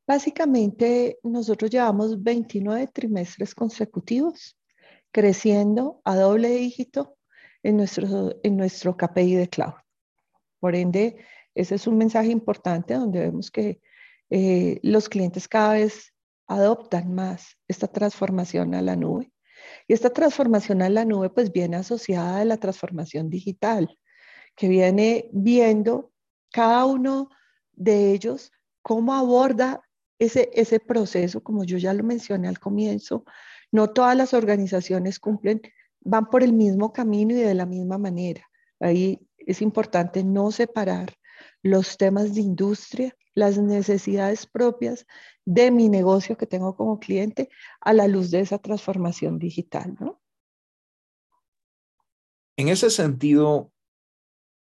Básicamente, 0.07 1.19
nosotros 1.23 1.71
llevamos 1.71 2.23
29 2.23 2.89
trimestres 2.89 3.55
consecutivos 3.55 4.57
creciendo 5.13 6.01
a 6.05 6.17
doble 6.17 6.49
dígito 6.49 7.17
en 7.63 7.77
nuestro, 7.77 8.35
en 8.43 8.57
nuestro 8.57 8.97
KPI 8.97 9.35
de 9.35 9.49
cloud. 9.49 9.75
Por 10.59 10.75
ende, 10.75 11.25
ese 11.55 11.75
es 11.75 11.87
un 11.87 11.99
mensaje 11.99 12.31
importante 12.31 12.95
donde 12.95 13.21
vemos 13.21 13.51
que 13.51 13.81
eh, 14.31 14.81
los 14.83 15.09
clientes 15.09 15.47
cada 15.49 15.75
vez 15.75 16.15
adoptan 16.47 17.15
más 17.15 17.59
esta 17.69 17.89
transformación 17.89 18.75
a 18.75 18.83
la 18.83 18.97
nube. 18.97 19.33
Y 19.87 19.93
esta 19.93 20.11
transformación 20.11 20.83
a 20.83 20.89
la 20.89 21.05
nube 21.05 21.31
pues 21.31 21.53
viene 21.53 21.77
asociada 21.77 22.41
a 22.41 22.45
la 22.45 22.57
transformación 22.57 23.31
digital, 23.31 23.99
que 24.57 24.69
viene 24.69 25.29
viendo 25.33 26.12
cada 26.53 26.85
uno 26.85 27.31
de 27.73 28.13
ellos, 28.13 28.53
cómo 28.83 29.15
aborda 29.15 29.83
ese, 30.19 30.51
ese 30.55 30.79
proceso, 30.79 31.43
como 31.43 31.65
yo 31.65 31.79
ya 31.79 31.93
lo 31.95 32.05
mencioné 32.05 32.49
al 32.49 32.61
comienzo, 32.61 33.25
no 33.71 33.91
todas 33.91 34.17
las 34.17 34.35
organizaciones 34.35 35.19
cumplen, 35.19 35.63
van 36.01 36.27
por 36.27 36.43
el 36.43 36.53
mismo 36.53 36.93
camino 36.93 37.35
y 37.35 37.41
de 37.41 37.55
la 37.55 37.67
misma 37.67 37.99
manera. 37.99 38.49
Ahí 38.79 39.21
es 39.39 39.63
importante 39.63 40.23
no 40.23 40.53
separar 40.53 41.15
los 41.63 41.97
temas 41.97 42.35
de 42.35 42.41
industria 42.41 43.17
las 43.35 43.59
necesidades 43.59 44.47
propias 44.47 45.07
de 45.45 45.71
mi 45.71 45.89
negocio 45.89 46.37
que 46.37 46.47
tengo 46.47 46.77
como 46.77 46.99
cliente 46.99 47.49
a 47.81 47.93
la 47.93 48.09
luz 48.09 48.31
de 48.31 48.41
esa 48.41 48.59
transformación 48.59 49.39
digital, 49.39 49.97
¿no? 49.99 50.21
En 52.57 52.69
ese 52.69 52.91
sentido, 52.91 53.72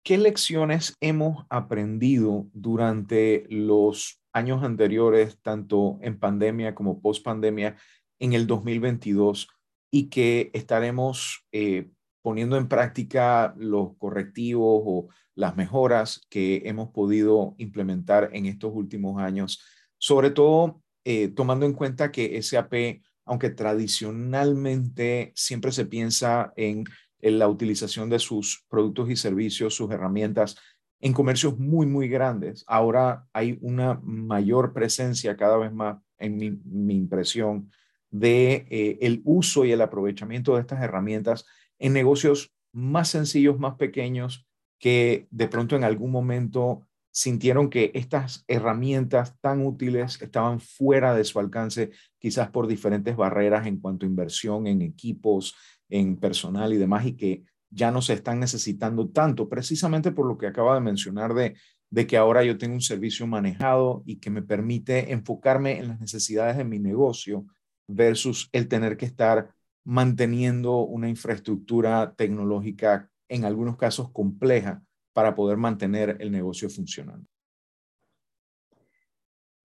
¿qué 0.03 0.17
lecciones 0.17 0.95
hemos 1.01 1.45
aprendido 1.49 2.47
durante 2.53 3.45
los 3.49 4.21
años 4.33 4.63
anteriores, 4.63 5.39
tanto 5.41 5.99
en 6.01 6.19
pandemia 6.19 6.75
como 6.75 7.01
post 7.01 7.23
pandemia, 7.23 7.77
en 8.19 8.33
el 8.33 8.47
2022, 8.47 9.47
y 9.91 10.09
que 10.09 10.51
estaremos 10.53 11.45
eh, 11.51 11.89
poniendo 12.21 12.57
en 12.57 12.67
práctica 12.67 13.53
los 13.57 13.95
correctivos 13.97 14.83
o 14.85 15.07
las 15.35 15.55
mejoras 15.55 16.21
que 16.29 16.63
hemos 16.65 16.89
podido 16.89 17.55
implementar 17.57 18.29
en 18.33 18.45
estos 18.45 18.71
últimos 18.73 19.21
años, 19.21 19.63
sobre 19.97 20.31
todo 20.31 20.81
eh, 21.05 21.29
tomando 21.29 21.65
en 21.65 21.73
cuenta 21.73 22.11
que 22.11 22.41
SAP, 22.41 23.01
aunque 23.25 23.49
tradicionalmente 23.49 25.31
siempre 25.35 25.71
se 25.71 25.85
piensa 25.85 26.53
en, 26.55 26.83
en, 27.21 27.39
la 27.39 27.47
utilización 27.47 28.09
de 28.09 28.19
sus 28.19 28.65
productos 28.69 29.09
y 29.09 29.15
servicios, 29.15 29.75
sus 29.75 29.91
herramientas, 29.91 30.57
en 31.01 31.13
comercios 31.13 31.57
muy, 31.57 31.85
muy 31.85 32.09
grandes, 32.09 32.63
ahora 32.67 33.25
hay 33.31 33.57
una 33.61 33.99
mayor 34.03 34.73
presencia 34.73 35.37
cada 35.37 35.57
vez 35.57 35.71
más, 35.71 35.97
en 36.17 36.37
mi, 36.37 36.95
impresión, 36.95 37.71
de 38.11 38.65
eh, 38.69 38.97
el 39.01 39.21
uso 39.23 39.63
y 39.63 39.71
el 39.71 39.81
aprovechamiento 39.81 40.55
de 40.55 40.61
estas 40.61 40.81
herramientas 40.81 41.45
en 41.77 41.93
negocios 41.93 42.51
más 42.73 43.07
sencillos, 43.09 43.59
más 43.59 43.75
pequeños, 43.75 44.45
que 44.79 45.27
de 45.31 45.47
pronto 45.47 45.75
en 45.75 45.83
algún 45.83 46.11
momento 46.11 46.87
sintieron 47.11 47.69
que 47.69 47.91
estas 47.95 48.43
herramientas 48.47 49.35
tan 49.41 49.65
útiles 49.65 50.21
estaban 50.21 50.59
fuera 50.59 51.13
de 51.15 51.23
su 51.23 51.39
alcance, 51.39 51.91
quizás 52.19 52.49
por 52.49 52.67
diferentes 52.67 53.15
barreras 53.15 53.67
en 53.67 53.79
cuanto 53.79 54.05
a 54.05 54.09
inversión 54.09 54.67
en 54.67 54.81
equipos, 54.81 55.55
en 55.89 56.17
personal 56.17 56.73
y 56.73 56.77
demás, 56.77 57.05
y 57.05 57.13
que 57.13 57.43
ya 57.69 57.91
no 57.91 58.01
se 58.01 58.13
están 58.13 58.39
necesitando 58.39 59.09
tanto, 59.09 59.47
precisamente 59.47 60.11
por 60.11 60.27
lo 60.27 60.37
que 60.37 60.47
acaba 60.47 60.75
de 60.75 60.81
mencionar 60.81 61.33
de, 61.33 61.55
de 61.89 62.07
que 62.07 62.17
ahora 62.17 62.43
yo 62.43 62.57
tengo 62.57 62.75
un 62.75 62.81
servicio 62.81 63.27
manejado 63.27 64.03
y 64.05 64.17
que 64.17 64.29
me 64.29 64.41
permite 64.41 65.11
enfocarme 65.11 65.77
en 65.77 65.89
las 65.89 65.99
necesidades 65.99 66.57
de 66.57 66.63
mi 66.63 66.79
negocio 66.79 67.45
versus 67.87 68.49
el 68.51 68.67
tener 68.67 68.97
que 68.97 69.05
estar 69.05 69.53
manteniendo 69.83 70.79
una 70.79 71.09
infraestructura 71.09 72.13
tecnológica, 72.15 73.09
en 73.27 73.45
algunos 73.45 73.77
casos 73.77 74.11
compleja, 74.11 74.83
para 75.13 75.33
poder 75.35 75.57
mantener 75.57 76.17
el 76.19 76.31
negocio 76.31 76.69
funcionando? 76.69 77.27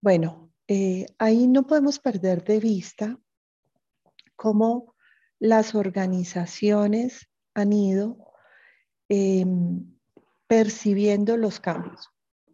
Bueno, 0.01 0.51
eh, 0.67 1.05
ahí 1.17 1.47
no 1.47 1.65
podemos 1.65 1.99
perder 1.99 2.43
de 2.43 2.59
vista 2.59 3.19
cómo 4.35 4.94
las 5.45 5.75
organizaciones 5.75 7.29
han 7.53 7.71
ido 7.71 8.17
em, 9.09 9.95
percibiendo 10.47 11.37
los 11.37 11.59
cambios. 11.59 12.09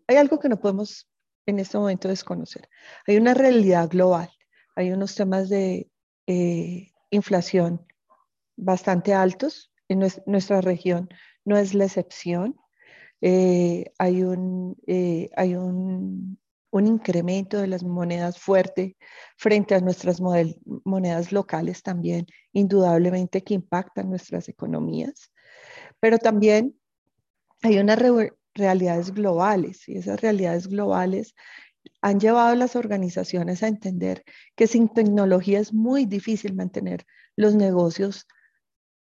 Hay 0.07 0.17
algo 0.17 0.39
que 0.39 0.50
no 0.50 0.60
podemos 0.60 1.10
en 1.45 1.60
este 1.60 1.77
momento 1.77 2.10
desconocer. 2.10 2.67
Hay 3.07 3.15
una 3.15 3.33
realidad 3.33 3.89
global, 3.89 4.29
hay 4.75 4.91
unos 4.91 5.15
temas 5.15 5.48
de 5.48 5.89
eh, 6.27 6.91
inflación 7.12 7.86
bastante 8.57 9.13
altos. 9.13 9.71
En 9.88 10.00
nuestra 10.25 10.60
región 10.60 11.07
no 11.45 11.57
es 11.57 11.74
la 11.74 11.86
excepción. 11.86 12.57
Eh, 13.21 13.86
hay 14.00 14.24
un, 14.24 14.75
eh, 14.86 15.29
hay 15.38 15.55
un, 15.55 16.40
un, 16.71 16.87
incremento 16.87 17.59
de 17.59 17.67
las 17.67 17.83
monedas 17.83 18.39
fuerte 18.39 18.97
frente 19.37 19.75
a 19.75 19.79
nuestras 19.79 20.21
monedas 20.21 21.31
locales 21.31 21.83
también, 21.83 22.25
indudablemente 22.53 23.43
que 23.43 23.53
impactan 23.53 24.09
nuestras 24.09 24.49
economías. 24.49 25.31
Pero 25.99 26.17
también 26.17 26.75
hay 27.61 27.77
unas 27.79 27.99
realidades 28.55 29.13
globales 29.13 29.87
y 29.87 29.97
esas 29.97 30.21
realidades 30.21 30.67
globales 30.67 31.35
han 32.01 32.19
llevado 32.19 32.49
a 32.49 32.55
las 32.55 32.75
organizaciones 32.75 33.63
a 33.63 33.67
entender 33.67 34.23
que 34.55 34.67
sin 34.67 34.89
tecnología 34.89 35.59
es 35.59 35.73
muy 35.73 36.05
difícil 36.05 36.55
mantener 36.55 37.05
los 37.35 37.55
negocios 37.55 38.27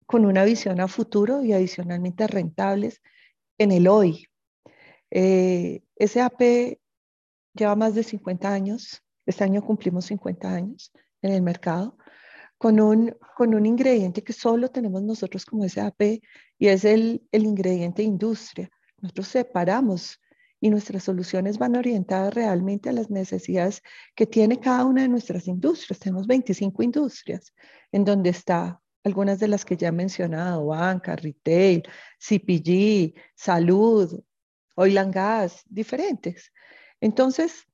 con 0.07 0.25
una 0.25 0.45
visión 0.45 0.81
a 0.81 0.89
futuro 0.89 1.45
y 1.45 1.53
adicionalmente 1.53 2.27
rentables 2.27 3.01
en 3.59 3.73
el 3.73 3.87
hoy. 3.87 4.27
Eh, 5.11 5.83
SAP 5.99 6.80
lleva 7.55 7.77
más 7.77 7.95
de 7.95 8.03
50 8.03 8.53
años, 8.53 9.03
este 9.27 9.45
año 9.45 9.63
cumplimos 9.63 10.07
50 10.07 10.53
años 10.53 10.93
en 11.23 11.33
el 11.33 11.43
mercado, 11.43 11.97
con 12.59 12.81
un, 12.81 13.17
con 13.37 13.55
un 13.55 13.65
ingrediente 13.65 14.23
que 14.23 14.33
solo 14.33 14.69
tenemos 14.69 15.03
nosotros 15.03 15.47
como 15.47 15.67
SAP 15.69 16.21
y 16.59 16.69
es 16.69 16.85
el, 16.85 17.27
el 17.33 17.45
ingrediente 17.45 18.03
industria. 18.03 18.71
Nosotros 18.99 19.29
separamos 19.29 20.21
y 20.61 20.69
nuestras 20.69 21.05
soluciones 21.05 21.59
van 21.59 21.77
orientadas 21.77 22.35
realmente 22.35 22.91
a 22.91 22.93
las 22.93 23.09
necesidades 23.09 23.83
que 24.15 24.27
tiene 24.27 24.61
cada 24.61 24.85
una 24.85 25.03
de 25.03 25.09
nuestras 25.09 25.49
industrias. 25.49 25.99
Tenemos 25.99 26.27
25 26.27 26.83
industrias 26.83 27.55
en 27.93 28.05
donde 28.05 28.31
está 28.31 28.81
algunas 29.05 29.39
de 29.39 29.49
las 29.49 29.65
que 29.65 29.77
ya 29.77 29.89
he 29.89 29.93
mencionado, 29.93 30.67
banca, 30.67 31.17
retail, 31.17 31.83
CPG, 32.19 33.15
salud, 33.35 34.23
oil 34.75 34.99
and 34.99 35.15
gas, 35.15 35.63
diferentes. 35.67 36.53
Entonces, 37.01 37.67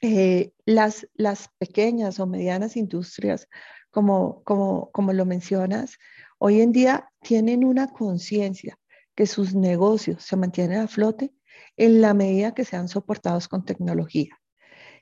eh, 0.00 0.52
las, 0.64 1.08
las 1.14 1.48
pequeñas 1.58 2.20
o 2.20 2.26
medianas 2.26 2.76
industrias, 2.76 3.48
como, 3.90 4.42
como, 4.44 4.90
como 4.92 5.12
lo 5.12 5.26
mencionas, 5.26 5.98
hoy 6.38 6.60
en 6.60 6.72
día 6.72 7.10
tienen 7.20 7.64
una 7.64 7.88
conciencia 7.88 8.78
que 9.14 9.26
sus 9.26 9.54
negocios 9.54 10.22
se 10.22 10.36
mantienen 10.36 10.78
a 10.80 10.88
flote 10.88 11.32
en 11.76 12.00
la 12.00 12.14
medida 12.14 12.54
que 12.54 12.64
sean 12.64 12.88
soportados 12.88 13.48
con 13.48 13.64
tecnología. 13.64 14.38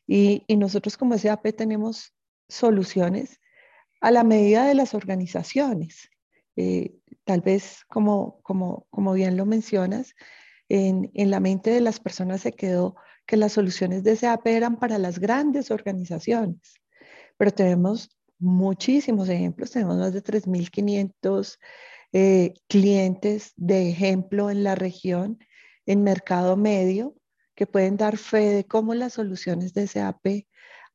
Y, 0.06 0.44
nosotros 0.56 0.96
como 0.96 1.18
SAP 1.18 1.54
tenemos 1.54 2.14
soluciones 2.48 3.40
a 4.00 4.10
la 4.10 4.24
medida 4.24 4.66
de 4.66 4.74
las 4.74 4.94
organizaciones. 4.94 6.08
Eh, 6.56 6.94
tal 7.24 7.40
vez, 7.42 7.84
como, 7.88 8.40
como, 8.42 8.86
como 8.90 9.12
bien 9.12 9.36
lo 9.36 9.44
mencionas, 9.44 10.14
en, 10.68 11.10
en, 11.14 11.30
la 11.30 11.40
mente 11.40 11.70
de 11.70 11.80
las 11.80 12.00
personas 12.00 12.40
se 12.40 12.52
quedó 12.52 12.96
que 13.26 13.36
las 13.36 13.52
soluciones 13.52 14.04
de 14.04 14.16
SAP 14.16 14.46
eran 14.46 14.76
para 14.78 14.98
las 14.98 15.18
grandes 15.18 15.70
organizaciones, 15.70 16.74
pero 17.36 17.50
tenemos 17.50 18.16
muchísimos 18.38 19.28
ejemplos, 19.28 19.70
tenemos 19.70 19.96
más 19.96 20.12
de 20.12 20.22
3.500 20.22 21.58
eh, 22.12 22.54
clientes 22.68 23.52
de 23.56 23.90
ejemplo 23.90 24.50
en 24.50 24.62
la 24.64 24.74
región 24.74 25.38
en 25.86 26.02
mercado 26.02 26.56
medio 26.56 27.14
que 27.54 27.66
pueden 27.66 27.96
dar 27.96 28.16
fe 28.16 28.50
de 28.50 28.64
cómo 28.64 28.94
las 28.94 29.14
soluciones 29.14 29.72
de 29.74 29.86
SAP 29.86 30.46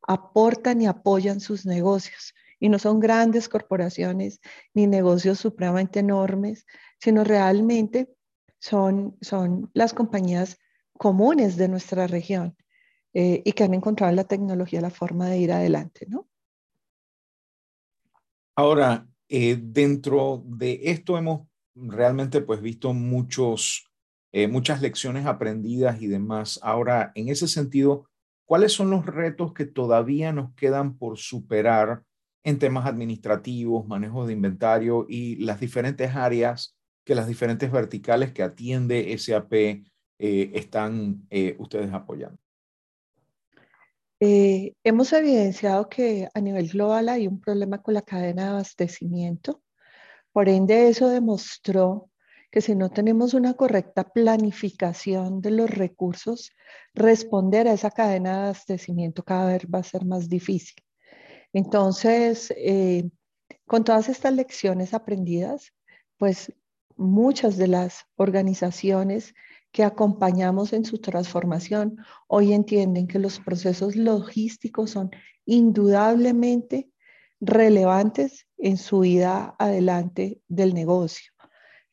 aportan 0.07 0.81
y 0.81 0.87
apoyan 0.87 1.39
sus 1.39 1.65
negocios. 1.65 2.33
Y 2.59 2.69
no 2.69 2.77
son 2.77 2.99
grandes 2.99 3.49
corporaciones 3.49 4.39
ni 4.73 4.85
negocios 4.85 5.39
supremamente 5.39 5.99
enormes, 5.99 6.67
sino 6.99 7.23
realmente 7.23 8.13
son, 8.59 9.17
son 9.21 9.71
las 9.73 9.93
compañías 9.93 10.59
comunes 11.01 11.57
de 11.57 11.67
nuestra 11.67 12.05
región 12.05 12.55
eh, 13.15 13.41
y 13.43 13.53
que 13.53 13.63
han 13.63 13.73
encontrado 13.73 14.11
en 14.11 14.17
la 14.17 14.25
tecnología 14.25 14.81
la 14.81 14.91
forma 14.91 15.29
de 15.29 15.39
ir 15.39 15.51
adelante, 15.51 16.05
¿no? 16.07 16.29
Ahora, 18.55 19.07
eh, 19.27 19.57
dentro 19.59 20.43
de 20.45 20.79
esto 20.83 21.17
hemos 21.17 21.47
realmente 21.73 22.41
pues 22.41 22.61
visto 22.61 22.93
muchos 22.93 23.87
eh, 24.31 24.47
muchas 24.47 24.79
lecciones 24.83 25.25
aprendidas 25.25 25.99
y 26.03 26.07
demás. 26.07 26.59
Ahora, 26.61 27.11
en 27.15 27.29
ese 27.29 27.47
sentido, 27.47 28.07
¿cuáles 28.45 28.71
son 28.71 28.91
los 28.91 29.03
retos 29.07 29.53
que 29.55 29.65
todavía 29.65 30.31
nos 30.31 30.53
quedan 30.53 30.99
por 30.99 31.17
superar 31.17 32.03
en 32.43 32.59
temas 32.59 32.85
administrativos, 32.85 33.87
manejo 33.87 34.27
de 34.27 34.33
inventario 34.33 35.07
y 35.09 35.37
las 35.37 35.59
diferentes 35.59 36.15
áreas 36.15 36.77
que 37.03 37.15
las 37.15 37.27
diferentes 37.27 37.71
verticales 37.71 38.33
que 38.33 38.43
atiende 38.43 39.17
SAP 39.17 39.81
eh, 40.21 40.51
están 40.53 41.25
eh, 41.29 41.55
ustedes 41.59 41.91
apoyando? 41.91 42.37
hemos 44.23 45.11
evidenciado 45.13 45.89
que 45.89 46.29
a 46.31 46.39
nivel 46.41 46.69
global 46.69 47.09
hay 47.09 47.25
un 47.25 47.39
problema 47.41 47.81
con 47.81 47.95
la 47.95 48.03
cadena 48.03 48.43
de 48.43 48.49
abastecimiento. 48.49 49.63
Por 50.31 50.47
ende, 50.47 50.89
eso 50.89 51.09
demostró 51.09 52.11
que 52.51 52.61
si 52.61 52.75
no 52.75 52.91
tenemos 52.91 53.33
una 53.33 53.55
correcta 53.55 54.03
planificación 54.03 55.41
de 55.41 55.51
los 55.51 55.69
recursos, 55.69 56.51
responder 56.93 57.67
a 57.67 57.73
esa 57.73 57.89
cadena 57.89 58.33
de 58.33 58.43
abastecimiento 58.43 59.23
cada 59.23 59.53
vez 59.53 59.65
va 59.73 59.79
a 59.79 59.83
ser 59.83 60.05
más 60.05 60.27
difícil. 60.27 60.83
Entonces, 61.53 62.53
eh, 62.57 63.09
con 63.65 63.83
todas 63.83 64.09
estas 64.09 64.33
lecciones 64.33 64.93
aprendidas, 64.93 65.73
pues 66.17 66.53
muchas 66.97 67.57
de 67.57 67.67
las 67.67 68.05
organizaciones 68.17 69.33
que 69.71 69.83
acompañamos 69.83 70.73
en 70.73 70.85
su 70.85 70.99
transformación, 70.99 71.97
hoy 72.27 72.53
entienden 72.53 73.07
que 73.07 73.19
los 73.19 73.39
procesos 73.39 73.95
logísticos 73.95 74.91
son 74.91 75.11
indudablemente 75.45 76.89
relevantes 77.39 78.47
en 78.57 78.77
su 78.77 78.99
vida 78.99 79.55
adelante 79.57 80.41
del 80.47 80.73
negocio. 80.73 81.31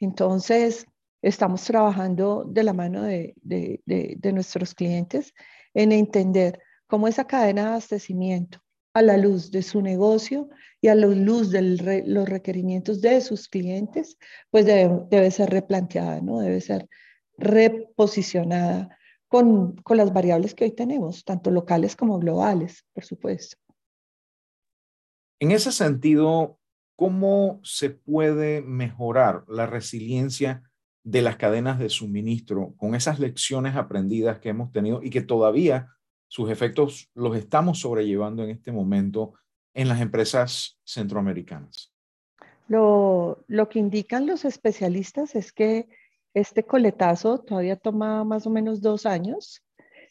Entonces, 0.01 0.87
estamos 1.23 1.65
trabajando 1.65 2.45
de 2.47 2.63
la 2.63 2.73
mano 2.73 3.03
de, 3.03 3.35
nuestros 4.33 4.75
clientes 4.75 5.33
en 5.75 5.93
entender 5.93 6.61
cómo 6.87 7.09
esa 7.09 7.27
cadena 7.27 7.63
de 7.63 7.69
abastecimiento 7.69 8.61
a 8.95 9.03
la 9.03 9.17
luz 9.17 9.51
de 9.51 9.63
su 9.63 9.83
negocio 9.83 10.49
y 10.81 10.89
a 10.89 10.95
la 10.95 11.07
luz 11.07 11.51
de 11.51 11.63
los 12.07 12.29
requerimientos 12.29 13.01
de 13.01 13.21
sus 13.21 13.49
clientes, 13.49 14.17
pues 14.51 14.67
debe, 14.67 15.07
debe 15.11 15.31
ser 15.31 15.51
replanteada, 15.51 16.21
¿no? 16.21 16.41
Debe 16.41 16.61
ser 16.61 16.89
reposicionada 17.39 18.99
con, 19.29 19.77
con 19.77 19.97
las 19.97 20.13
variables 20.13 20.55
que 20.55 20.65
hoy 20.65 20.73
tenemos, 20.73 21.25
tanto 21.25 21.51
locales 21.51 21.97
como 21.97 22.19
globales, 22.19 22.85
por 22.93 23.05
supuesto. 23.05 23.57
En 25.41 25.53
ese 25.53 25.71
sentido, 25.71 26.59
¿cómo 26.97 27.61
se 27.63 27.91
puede 27.91 28.61
mejorar 28.61 29.45
la 29.47 29.67
resiliencia 29.67 30.69
de 31.05 31.23
las 31.23 31.37
cadenas 31.37 31.79
de 31.79 31.89
suministro 31.89 32.75
con 32.77 32.95
esas 32.95 33.21
lecciones 33.21 33.77
aprendidas 33.77 34.41
que 34.41 34.49
hemos 34.49 34.73
tenido 34.73 35.03
y 35.03 35.11
que 35.11 35.23
todavía 35.23 35.89
sus 36.27 36.51
efectos 36.51 37.09
los 37.15 37.37
estamos 37.37 37.81
sobrellevando 37.81 38.43
en 38.43 38.51
este 38.51 38.73
momento 38.73 39.35
en 39.75 39.89
las 39.89 40.01
empresas 40.01 40.79
centroamericanas? 40.85 41.95
Lo, 42.67 43.45
lo 43.47 43.69
que 43.69 43.79
indican 43.79 44.27
los 44.27 44.45
especialistas 44.45 45.35
es 45.35 45.53
que 45.53 45.89
este 46.41 46.65
coletazo 46.65 47.39
todavía 47.39 47.77
toma 47.77 48.25
más 48.25 48.47
o 48.47 48.51
menos 48.51 48.81
dos 48.81 49.07
años 49.07 49.63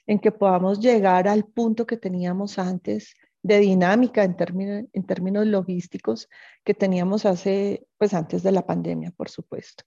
en 0.05 0.19
que 0.19 0.31
podamos 0.31 0.79
llegar 0.79 1.27
al 1.27 1.45
punto 1.45 1.85
que 1.85 1.97
teníamos 1.97 2.59
antes 2.59 3.15
de 3.43 3.59
dinámica 3.59 4.23
en, 4.23 4.35
términos, 4.35 4.85
en 4.93 5.05
términos 5.05 5.45
logísticos 5.45 6.29
que 6.63 6.73
teníamos 6.73 7.25
hace, 7.25 7.87
pues 7.97 8.13
antes 8.13 8.43
de 8.43 8.51
la 8.51 8.65
pandemia, 8.65 9.11
por 9.11 9.29
supuesto. 9.29 9.83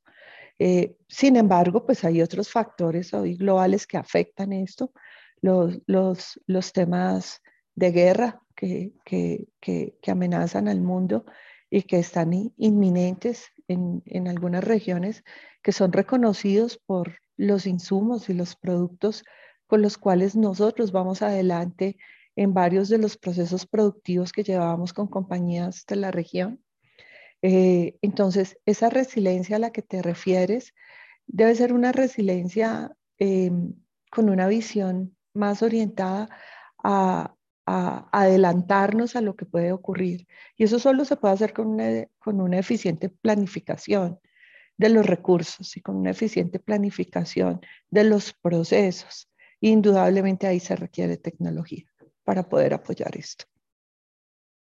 Eh, 0.59 0.97
sin 1.09 1.37
embargo, 1.37 1.87
pues 1.87 2.05
hay 2.05 2.21
otros 2.21 2.51
factores 2.51 3.15
hoy 3.15 3.35
globales 3.37 3.87
que 3.87 3.97
afectan 3.97 4.53
esto, 4.53 4.93
los, 5.41 5.81
los, 5.87 6.41
los 6.47 6.73
temas 6.73 7.41
de 7.75 7.93
guerra 7.93 8.43
que, 8.55 8.93
que, 9.05 9.49
que, 9.59 9.97
que, 10.03 10.11
amenazan 10.11 10.69
al 10.69 10.83
mundo 10.83 11.25
y 11.71 11.83
que 11.83 11.99
están 11.99 12.53
inminentes 12.59 13.47
en, 13.71 14.03
en 14.07 14.29
algunas 14.29 14.65
regiones 14.65 15.25
que 15.63 15.73
son 15.73 15.93
reconocidos 15.93 16.79
por 16.85 17.19
los 17.37 17.67
insumos 17.67 18.29
y 18.29 18.35
los 18.35 18.57
productos 18.57 19.25
con 19.67 19.83
los 19.83 19.97
cuales 19.97 20.37
nosotros 20.37 20.93
vamos 20.93 21.23
adelante 21.23 21.97
en 22.37 22.55
varios 22.55 22.89
de 22.89 22.99
los 22.99 23.17
procesos 23.17 23.67
productivos 23.67 24.33
que 24.33 24.43
llevábamos 24.43 24.93
con 24.93 25.07
compañías 25.07 25.85
de 25.87 25.97
la 25.97 26.11
región. 26.11 26.63
Eh, 27.43 27.97
entonces, 28.03 28.59
esa 28.67 28.91
resiliencia 28.91 29.57
a 29.57 29.59
la 29.59 29.73
que 29.73 29.83
te 29.83 30.03
refieres 30.03 30.75
debe 31.27 31.55
ser 31.55 31.73
una 31.73 31.93
resiliencia 31.93 32.93
em, 33.19 33.75
con 34.11 34.29
una 34.29 34.49
visión 34.49 35.17
más 35.35 35.63
orientada 35.63 36.29
a, 36.83 37.35
adelantarnos 37.71 39.17
a 39.17 39.21
lo 39.21 39.37
que 39.37 39.47
puede 39.47 39.73
ocurrir. 39.73 40.27
Y 40.57 40.65
eso 40.65 40.79
solo 40.79 41.05
se 41.05 41.17
puede 41.17 41.35
hacer 41.35 41.53
con 41.53 41.69
una, 41.69 42.07
con 42.19 42.41
una 42.41 42.59
eficiente 42.59 43.09
planificación 43.09 44.19
de 44.77 44.89
los 44.89 45.07
recursos 45.07 45.77
y 45.77 45.81
con 45.81 45.97
una 45.97 46.11
eficiente 46.11 46.59
planificación 46.59 47.61
de 47.91 48.05
los 48.05 48.33
procesos. 48.33 49.31
Indudablemente 49.61 50.47
ahí 50.47 50.59
se 50.59 50.75
requiere 50.75 51.17
tecnología 51.19 51.85
para 52.25 52.49
poder 52.49 52.75
apoyar 52.75 53.17
esto. 53.17 53.45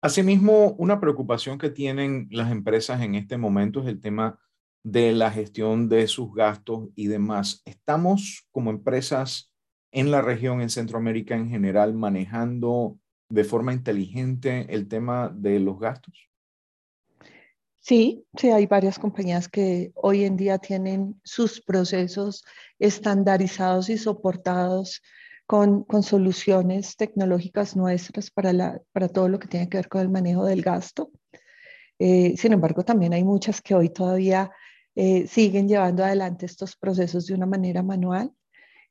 Asimismo, 0.02 0.76
una 0.78 1.00
preocupación 1.00 1.58
que 1.58 1.72
tienen 1.72 2.28
las 2.30 2.52
empresas 2.52 3.02
en 3.02 3.16
este 3.16 3.38
momento 3.38 3.82
es 3.82 3.88
el 3.88 4.00
tema 4.00 4.40
de 4.84 5.14
la 5.14 5.32
gestión 5.32 5.90
de 5.90 6.08
sus 6.08 6.32
gastos 6.32 6.90
y 6.94 7.08
demás. 7.08 7.64
¿Estamos 7.66 8.48
como 8.52 8.70
empresas 8.70 9.52
en 9.96 10.12
la 10.12 10.22
región, 10.22 10.62
en 10.62 10.70
Centroamérica 10.70 11.36
en 11.36 11.50
general, 11.50 11.94
manejando 11.94 13.00
de 13.30 13.46
forma 13.46 13.72
inteligente 13.72 14.68
el 14.70 14.90
tema 14.90 15.30
de 15.34 15.58
los 15.62 15.80
gastos? 15.80 16.30
Sí, 17.80 18.26
sí, 18.36 18.50
hay 18.50 18.66
varias 18.66 19.00
compañías 19.00 19.48
que 19.48 19.94
hoy 19.96 20.26
en 20.26 20.36
día 20.36 20.58
tienen 20.58 21.20
sus 21.24 21.62
procesos 21.62 22.44
estandarizados 22.78 23.90
y 23.90 23.98
soportados 23.98 25.02
con, 25.48 25.84
con 25.84 26.04
soluciones 26.04 26.98
tecnológicas 26.98 27.78
nuestras 27.78 28.30
para, 28.30 28.52
la, 28.52 28.82
para 28.92 29.08
todo 29.08 29.30
lo 29.30 29.40
que 29.40 29.48
tiene 29.48 29.70
que 29.70 29.78
ver 29.78 29.88
con 29.88 30.02
el 30.02 30.10
manejo 30.10 30.44
del 30.44 30.62
gasto. 30.62 31.10
Eh, 32.00 32.36
sin 32.36 32.52
embargo, 32.52 32.84
también 32.84 33.14
hay 33.14 33.24
muchas 33.24 33.62
que 33.62 33.76
hoy 33.76 33.90
todavía 33.90 34.52
eh, 34.94 35.26
siguen 35.28 35.70
llevando 35.70 36.04
adelante 36.04 36.46
estos 36.46 36.76
procesos 36.76 37.28
de 37.28 37.36
una 37.36 37.46
manera 37.46 37.82
manual 37.82 38.34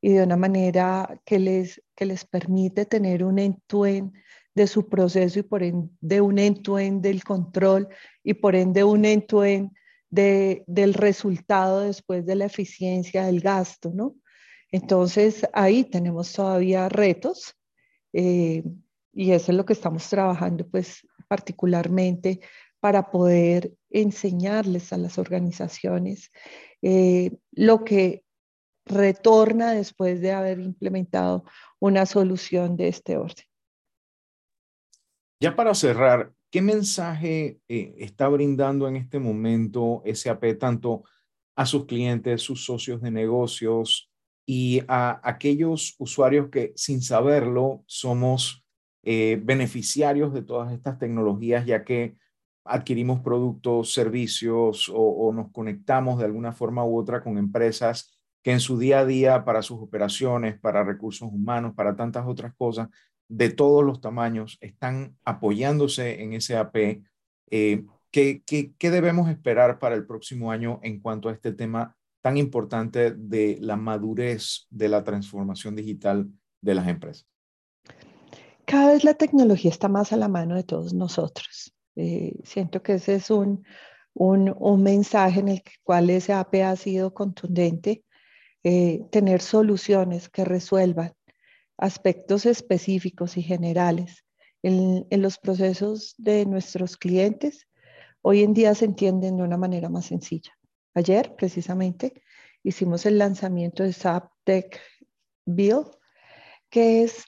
y 0.05 0.13
de 0.13 0.23
una 0.23 0.37
manera 0.37 1.19
que 1.25 1.39
les, 1.39 1.83
que 1.97 2.05
les 2.05 2.27
permite 2.27 2.85
tener 2.85 3.25
un 3.25 3.39
end-to-end 3.39 4.13
de 4.55 4.67
su 4.67 4.87
proceso 4.87 5.39
y 5.39 5.43
por 5.45 5.63
ende 5.63 6.21
un 6.21 6.39
end-to-end 6.39 7.01
del 7.01 7.25
control 7.25 7.89
y 8.23 8.35
por 8.35 8.55
ende 8.55 8.85
un 8.85 9.07
end-to-end 9.07 9.71
de, 10.11 10.63
del 10.67 10.93
resultado 10.93 11.81
después 11.81 12.27
de 12.27 12.35
la 12.35 12.45
eficiencia 12.45 13.25
del 13.25 13.41
gasto, 13.41 13.93
¿no? 13.95 14.15
Entonces 14.71 15.49
ahí 15.55 15.85
tenemos 15.85 16.35
todavía 16.35 16.91
retos 16.91 17.55
eh, 18.13 18.63
y 19.11 19.31
eso 19.31 19.53
es 19.53 19.57
lo 19.57 19.65
que 19.65 19.73
estamos 19.73 20.07
trabajando 20.11 20.69
pues 20.69 20.99
particularmente 21.29 22.41
para 22.79 23.11
poder 23.11 23.73
enseñarles 23.89 24.93
a 24.93 24.99
las 24.99 25.17
organizaciones 25.17 26.31
eh, 26.83 27.31
lo 27.53 27.85
que 27.85 28.24
retorna 28.87 29.73
después 29.73 30.21
de 30.21 30.33
haber 30.33 30.61
implementado 30.61 31.45
una 31.81 32.07
solución 32.07 32.77
de 32.77 32.89
este 32.89 33.17
orden. 33.17 33.45
Ya 35.41 35.57
para 35.57 35.75
cerrar, 35.75 36.33
¿qué 36.51 36.63
mensaje 36.63 37.59
eh, 37.69 37.95
está 37.99 38.29
brindando 38.29 38.89
en 38.89 38.97
este 38.97 39.19
momento 39.19 40.03
SAP 40.13 40.59
tanto 40.59 41.05
a 41.57 41.67
sus 41.67 41.87
clientes, 41.87 42.43
sus 42.43 42.65
socios 42.65 43.01
de 43.03 43.11
negocios 43.11 44.11
y 44.47 44.83
a 44.89 45.21
aquellos 45.23 45.95
usuarios 45.99 46.49
que 46.51 46.73
sin 46.77 47.01
saberlo 47.01 47.83
somos 47.87 48.65
eh, 49.03 49.41
beneficiarios 49.43 50.33
de 50.33 50.43
todas 50.43 50.73
estas 50.73 50.99
tecnologías, 50.99 51.67
ya 51.67 51.85
que 51.85 52.17
adquirimos 52.65 53.21
productos, 53.21 53.93
servicios 53.93 54.89
o, 54.89 54.97
o 54.97 55.33
nos 55.33 55.53
conectamos 55.53 56.19
de 56.19 56.25
alguna 56.25 56.53
forma 56.53 56.85
u 56.85 56.99
otra 56.99 57.23
con 57.23 57.37
empresas 57.37 58.14
que 58.45 58.53
en 58.53 58.61
su 58.61 58.79
día 58.79 59.01
a 59.01 59.07
día 59.07 59.43
para 59.45 59.63
sus 59.63 59.81
operaciones, 59.81 60.61
para 60.61 60.85
recursos 60.85 61.27
humanos, 61.33 61.73
para 61.75 61.97
tantas 61.97 62.27
otras 62.27 62.55
cosas, 62.55 62.91
de 63.27 63.49
todos 63.49 63.83
los 63.83 64.03
tamaños 64.03 64.59
están 64.61 65.17
apoyándose 65.25 66.23
en 66.23 66.39
SAP. 66.39 66.77
Eh, 67.51 67.87
¿qué, 68.11 68.43
qué, 68.45 68.91
debemos 68.91 69.31
esperar 69.31 69.79
para 69.79 69.95
el 69.95 70.07
próximo 70.07 70.53
año 70.53 70.79
en 70.83 71.01
cuanto 71.01 71.31
a 71.31 71.33
este 71.33 71.53
tema 71.53 71.97
tan 72.21 72.37
importante 72.37 73.13
de 73.13 73.57
la 73.63 73.77
madurez 73.77 74.67
de 74.69 74.91
la 74.91 75.03
transformación 75.03 75.75
digital 75.75 76.29
de 76.61 76.75
las 76.75 76.87
empresas? 76.87 77.27
Cada 78.67 78.93
vez 78.93 79.05
la 79.05 79.15
tecnología 79.15 79.71
está 79.71 79.89
más 79.89 80.13
a 80.13 80.19
la 80.19 80.29
mano 80.29 80.55
de 80.55 80.65
todos 80.65 80.93
nosotros. 80.93 81.75
Eh, 81.97 82.35
siento 82.45 82.83
que 82.83 82.95
ese 82.95 83.15
es 83.15 83.31
un, 83.31 83.65
un, 84.13 84.55
un, 84.59 84.83
mensaje 84.83 85.41
en 85.41 85.49
el 85.49 85.63
cual 85.83 86.11
SAP 86.11 86.57
ha 86.57 86.77
sido 86.77 87.15
contundente. 87.15 88.05
Eh, 88.67 89.03
tener 89.11 89.43
soluciones 89.43 90.31
que 90.31 90.43
resuelvan 90.43 91.13
aspectos 91.77 92.47
específicos 92.47 93.37
y 93.37 93.43
generales 93.43 94.25
en, 94.63 95.07
los 95.21 95.37
procesos 95.37 96.15
de 96.17 96.47
nuestros 96.47 96.97
clientes, 96.97 97.69
hoy 98.23 98.43
en 98.43 98.55
día 98.55 98.75
se 98.75 98.87
entienden 98.87 99.37
de 99.37 99.43
una 99.43 99.59
manera 99.59 99.91
más 99.91 100.07
sencilla. 100.07 100.53
Ayer, 100.95 101.35
precisamente, 101.37 102.23
hicimos 102.63 103.05
el 103.05 103.19
lanzamiento 103.19 103.83
de 103.83 103.93
SAP 103.93 104.31
Tech 104.45 104.81
Build, 105.45 105.91
que 106.71 107.03
es, 107.03 107.27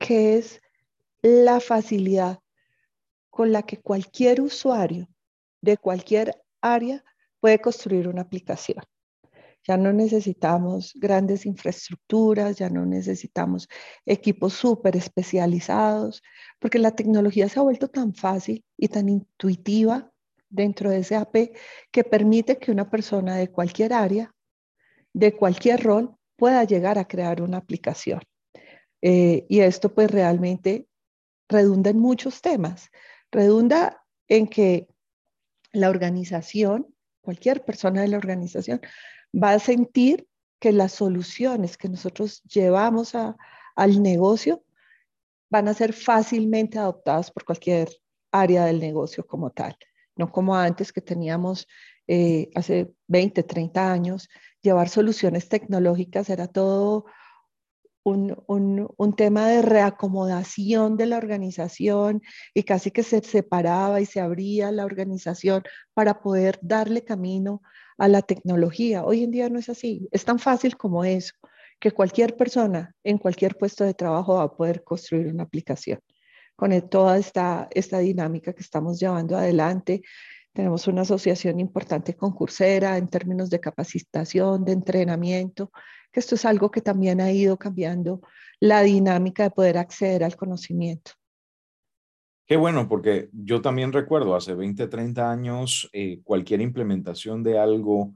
que 0.00 0.38
es 0.38 0.60
la 1.22 1.60
facilidad 1.60 2.40
con 3.30 3.52
la 3.52 3.62
que 3.62 3.76
cualquier 3.76 4.40
usuario 4.40 5.06
de 5.60 5.76
cualquier 5.76 6.42
área 6.60 7.04
puede 7.38 7.60
construir 7.60 8.08
una 8.08 8.22
aplicación. 8.22 8.82
Ya 9.66 9.76
no 9.76 9.92
necesitamos 9.92 10.92
grandes 10.94 11.46
infraestructuras, 11.46 12.56
ya 12.56 12.68
no 12.68 12.84
necesitamos 12.84 13.68
equipos 14.04 14.52
súper 14.52 14.96
especializados, 14.96 16.22
porque 16.58 16.78
la 16.78 16.90
tecnología 16.90 17.48
se 17.48 17.58
ha 17.58 17.62
vuelto 17.62 17.88
tan 17.88 18.14
fácil 18.14 18.64
y 18.76 18.88
tan 18.88 19.08
intuitiva 19.08 20.12
dentro 20.50 20.90
de 20.90 20.98
ese 20.98 21.16
AP 21.16 21.52
que 21.90 22.04
permite 22.04 22.58
que 22.58 22.70
una 22.70 22.90
persona 22.90 23.36
de 23.36 23.50
cualquier 23.50 23.92
área, 23.92 24.34
de 25.12 25.34
cualquier 25.34 25.82
rol, 25.82 26.16
pueda 26.36 26.64
llegar 26.64 26.98
a 26.98 27.06
crear 27.06 27.40
una 27.42 27.58
aplicación. 27.58 28.20
Eh, 29.02 29.46
y 29.48 29.60
esto 29.60 29.94
pues 29.94 30.10
realmente 30.10 30.88
redunda 31.48 31.90
en 31.90 31.98
muchos 31.98 32.40
temas. 32.40 32.90
Redunda 33.30 34.04
en 34.28 34.46
que 34.46 34.88
la 35.72 35.90
organización, 35.90 36.94
cualquier 37.20 37.64
persona 37.64 38.02
de 38.02 38.08
la 38.08 38.16
organización, 38.16 38.80
va 39.34 39.52
a 39.52 39.58
sentir 39.58 40.28
que 40.60 40.72
las 40.72 40.92
soluciones 40.92 41.76
que 41.76 41.88
nosotros 41.88 42.42
llevamos 42.44 43.14
al 43.14 44.02
negocio 44.02 44.64
van 45.50 45.68
a 45.68 45.74
ser 45.74 45.92
fácilmente 45.92 46.78
adoptadas 46.78 47.30
por 47.30 47.44
cualquier 47.44 47.88
área 48.32 48.64
del 48.64 48.80
negocio 48.80 49.26
como 49.26 49.50
tal, 49.50 49.76
no 50.16 50.30
como 50.30 50.56
antes 50.56 50.92
que 50.92 51.00
teníamos 51.00 51.66
eh, 52.06 52.50
hace 52.54 52.92
20, 53.08 53.42
30 53.42 53.92
años, 53.92 54.28
llevar 54.60 54.88
soluciones 54.88 55.48
tecnológicas 55.48 56.30
era 56.30 56.48
todo 56.48 57.06
un, 58.04 58.36
un, 58.46 59.16
tema 59.16 59.48
de 59.48 59.62
reacomodación 59.62 60.96
de 60.98 61.06
la 61.06 61.16
organización 61.16 62.20
y 62.52 62.64
casi 62.64 62.90
que 62.90 63.02
se 63.02 63.22
separaba 63.22 64.00
y 64.02 64.06
se 64.06 64.20
abría 64.20 64.70
la 64.72 64.84
organización 64.84 65.62
para 65.94 66.20
poder 66.20 66.58
darle 66.60 67.02
camino 67.02 67.62
a 67.98 68.08
la 68.08 68.22
tecnología. 68.22 69.04
Hoy 69.04 69.24
en 69.24 69.30
día 69.30 69.48
no 69.48 69.58
es 69.58 69.68
así, 69.68 70.08
es 70.10 70.24
tan 70.24 70.38
fácil 70.38 70.76
como 70.76 71.04
eso, 71.04 71.34
que 71.80 71.92
cualquier 71.92 72.36
persona 72.36 72.94
en 73.04 73.18
cualquier 73.18 73.56
puesto 73.56 73.84
de 73.84 73.94
trabajo 73.94 74.34
va 74.34 74.44
a 74.44 74.56
poder 74.56 74.82
construir 74.84 75.28
una 75.28 75.44
aplicación. 75.44 76.00
Con 76.56 76.88
toda 76.88 77.18
esta, 77.18 77.68
esta 77.72 77.98
dinámica 77.98 78.52
que 78.52 78.62
estamos 78.62 79.00
llevando 79.00 79.36
adelante, 79.36 80.02
tenemos 80.52 80.86
una 80.86 81.02
asociación 81.02 81.58
importante 81.58 82.14
con 82.14 82.32
Coursera 82.32 82.96
en 82.96 83.08
términos 83.08 83.50
de 83.50 83.58
capacitación, 83.58 84.64
de 84.64 84.72
entrenamiento, 84.72 85.72
que 86.12 86.20
esto 86.20 86.36
es 86.36 86.44
algo 86.44 86.70
que 86.70 86.80
también 86.80 87.20
ha 87.20 87.32
ido 87.32 87.58
cambiando 87.58 88.20
la 88.60 88.82
dinámica 88.82 89.42
de 89.42 89.50
poder 89.50 89.78
acceder 89.78 90.22
al 90.22 90.36
conocimiento. 90.36 91.12
Qué 92.46 92.56
bueno, 92.56 92.88
porque 92.88 93.30
yo 93.32 93.62
también 93.62 93.92
recuerdo 93.92 94.36
hace 94.36 94.54
20, 94.54 94.88
30 94.88 95.30
años, 95.30 95.88
eh, 95.94 96.20
cualquier 96.24 96.60
implementación 96.60 97.42
de 97.42 97.58
algo 97.58 98.14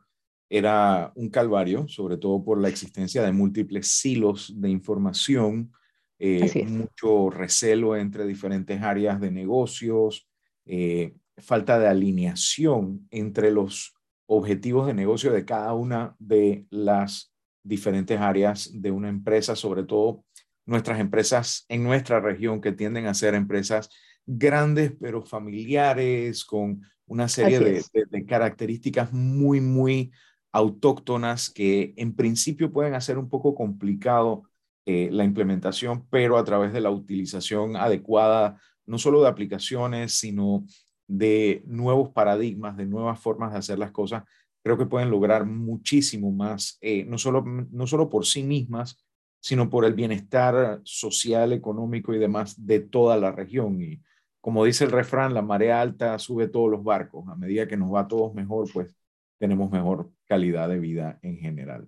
era 0.50 1.12
un 1.14 1.30
calvario, 1.30 1.88
sobre 1.88 2.18
todo 2.18 2.44
por 2.44 2.60
la 2.60 2.68
existencia 2.68 3.22
de 3.22 3.32
múltiples 3.32 3.88
silos 3.88 4.52
de 4.54 4.68
información, 4.68 5.72
eh, 6.18 6.66
mucho 6.66 7.30
recelo 7.30 7.96
entre 7.96 8.26
diferentes 8.26 8.82
áreas 8.82 9.18
de 9.20 9.30
negocios, 9.30 10.28
eh, 10.66 11.14
falta 11.38 11.78
de 11.78 11.86
alineación 11.86 13.06
entre 13.10 13.50
los 13.50 13.94
objetivos 14.26 14.86
de 14.86 14.94
negocio 14.94 15.32
de 15.32 15.46
cada 15.46 15.72
una 15.72 16.16
de 16.18 16.66
las 16.70 17.32
diferentes 17.62 18.20
áreas 18.20 18.70
de 18.74 18.90
una 18.90 19.08
empresa, 19.08 19.56
sobre 19.56 19.84
todo 19.84 20.24
nuestras 20.66 21.00
empresas 21.00 21.64
en 21.68 21.82
nuestra 21.82 22.20
región 22.20 22.60
que 22.60 22.72
tienden 22.72 23.06
a 23.06 23.14
ser 23.14 23.34
empresas 23.34 23.88
grandes 24.28 24.92
pero 25.00 25.22
familiares, 25.22 26.44
con 26.44 26.82
una 27.06 27.28
serie 27.28 27.58
de, 27.58 28.26
características 28.26 29.12
muy, 29.12 29.60
muy 29.62 30.12
autóctonas 30.52 31.48
que 31.48 31.94
en 31.96 32.14
principio 32.14 32.70
pueden 32.70 32.94
hacer 32.94 33.16
un 33.16 33.30
poco 33.30 33.54
complicado 33.54 34.42
eh, 34.84 35.08
la 35.10 35.24
implementación, 35.24 36.06
pero 36.10 36.36
a 36.36 36.44
través 36.44 36.74
de 36.74 36.82
la 36.82 36.90
utilización 36.90 37.76
adecuada, 37.76 38.60
no 38.86 38.98
solo 38.98 39.22
de 39.22 39.28
aplicaciones, 39.28 40.18
sino 40.18 40.66
de 41.06 41.62
nuevos 41.66 42.10
paradigmas, 42.10 42.76
de 42.76 42.86
nuevas 42.86 43.18
formas 43.18 43.52
de 43.52 43.58
hacer 43.58 43.78
las 43.78 43.92
cosas, 43.92 44.24
creo 44.62 44.76
que 44.76 44.86
pueden 44.86 45.10
lograr 45.10 45.46
muchísimo 45.46 46.30
más, 46.32 46.76
eh, 46.82 47.04
no, 47.06 47.16
solo, 47.16 47.42
no 47.42 47.86
solo 47.86 48.10
por 48.10 48.26
sí 48.26 48.42
mismas, 48.42 48.98
sino 49.40 49.70
por 49.70 49.86
el 49.86 49.94
bienestar 49.94 50.82
social, 50.84 51.52
económico 51.52 52.12
y 52.12 52.18
demás 52.18 52.66
de 52.66 52.80
toda 52.80 53.16
la 53.16 53.32
región. 53.32 53.80
Y 53.80 54.02
como 54.48 54.64
dice 54.64 54.84
el 54.84 54.92
refrán, 54.92 55.34
la 55.34 55.42
marea 55.42 55.78
alta 55.78 56.18
sube 56.18 56.48
todos 56.48 56.70
los 56.70 56.82
barcos. 56.82 57.28
A 57.28 57.36
medida 57.36 57.68
que 57.68 57.76
nos 57.76 57.92
va 57.92 58.00
a 58.00 58.08
todos 58.08 58.32
mejor, 58.32 58.66
pues 58.72 58.96
tenemos 59.38 59.70
mejor 59.70 60.10
calidad 60.24 60.70
de 60.70 60.78
vida 60.78 61.18
en 61.20 61.36
general. 61.36 61.86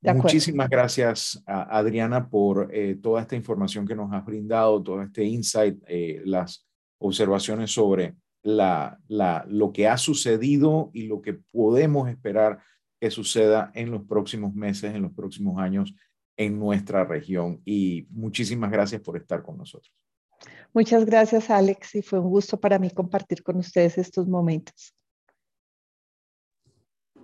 Muchísimas 0.00 0.68
gracias, 0.68 1.40
a 1.46 1.78
Adriana, 1.78 2.28
por 2.28 2.74
eh, 2.74 2.96
toda 3.00 3.20
esta 3.20 3.36
información 3.36 3.86
que 3.86 3.94
nos 3.94 4.12
has 4.12 4.24
brindado, 4.24 4.82
todo 4.82 5.00
este 5.00 5.22
insight, 5.22 5.80
eh, 5.86 6.20
las 6.24 6.66
observaciones 6.98 7.70
sobre 7.70 8.16
la, 8.42 8.98
la, 9.06 9.44
lo 9.48 9.72
que 9.72 9.86
ha 9.86 9.96
sucedido 9.96 10.90
y 10.92 11.06
lo 11.06 11.22
que 11.22 11.34
podemos 11.34 12.08
esperar 12.08 12.58
que 13.00 13.12
suceda 13.12 13.70
en 13.76 13.92
los 13.92 14.02
próximos 14.08 14.52
meses, 14.56 14.92
en 14.92 15.02
los 15.02 15.12
próximos 15.12 15.56
años 15.60 15.94
en 16.36 16.58
nuestra 16.58 17.04
región. 17.04 17.62
Y 17.64 18.08
muchísimas 18.10 18.72
gracias 18.72 19.00
por 19.02 19.16
estar 19.16 19.40
con 19.44 19.56
nosotros. 19.56 19.94
Muchas 20.74 21.04
gracias, 21.04 21.50
Alex, 21.50 21.94
y 21.94 22.02
fue 22.02 22.18
un 22.18 22.28
gusto 22.30 22.58
para 22.58 22.78
mí 22.78 22.90
compartir 22.90 23.42
con 23.42 23.56
ustedes 23.56 23.98
estos 23.98 24.26
momentos. 24.28 24.94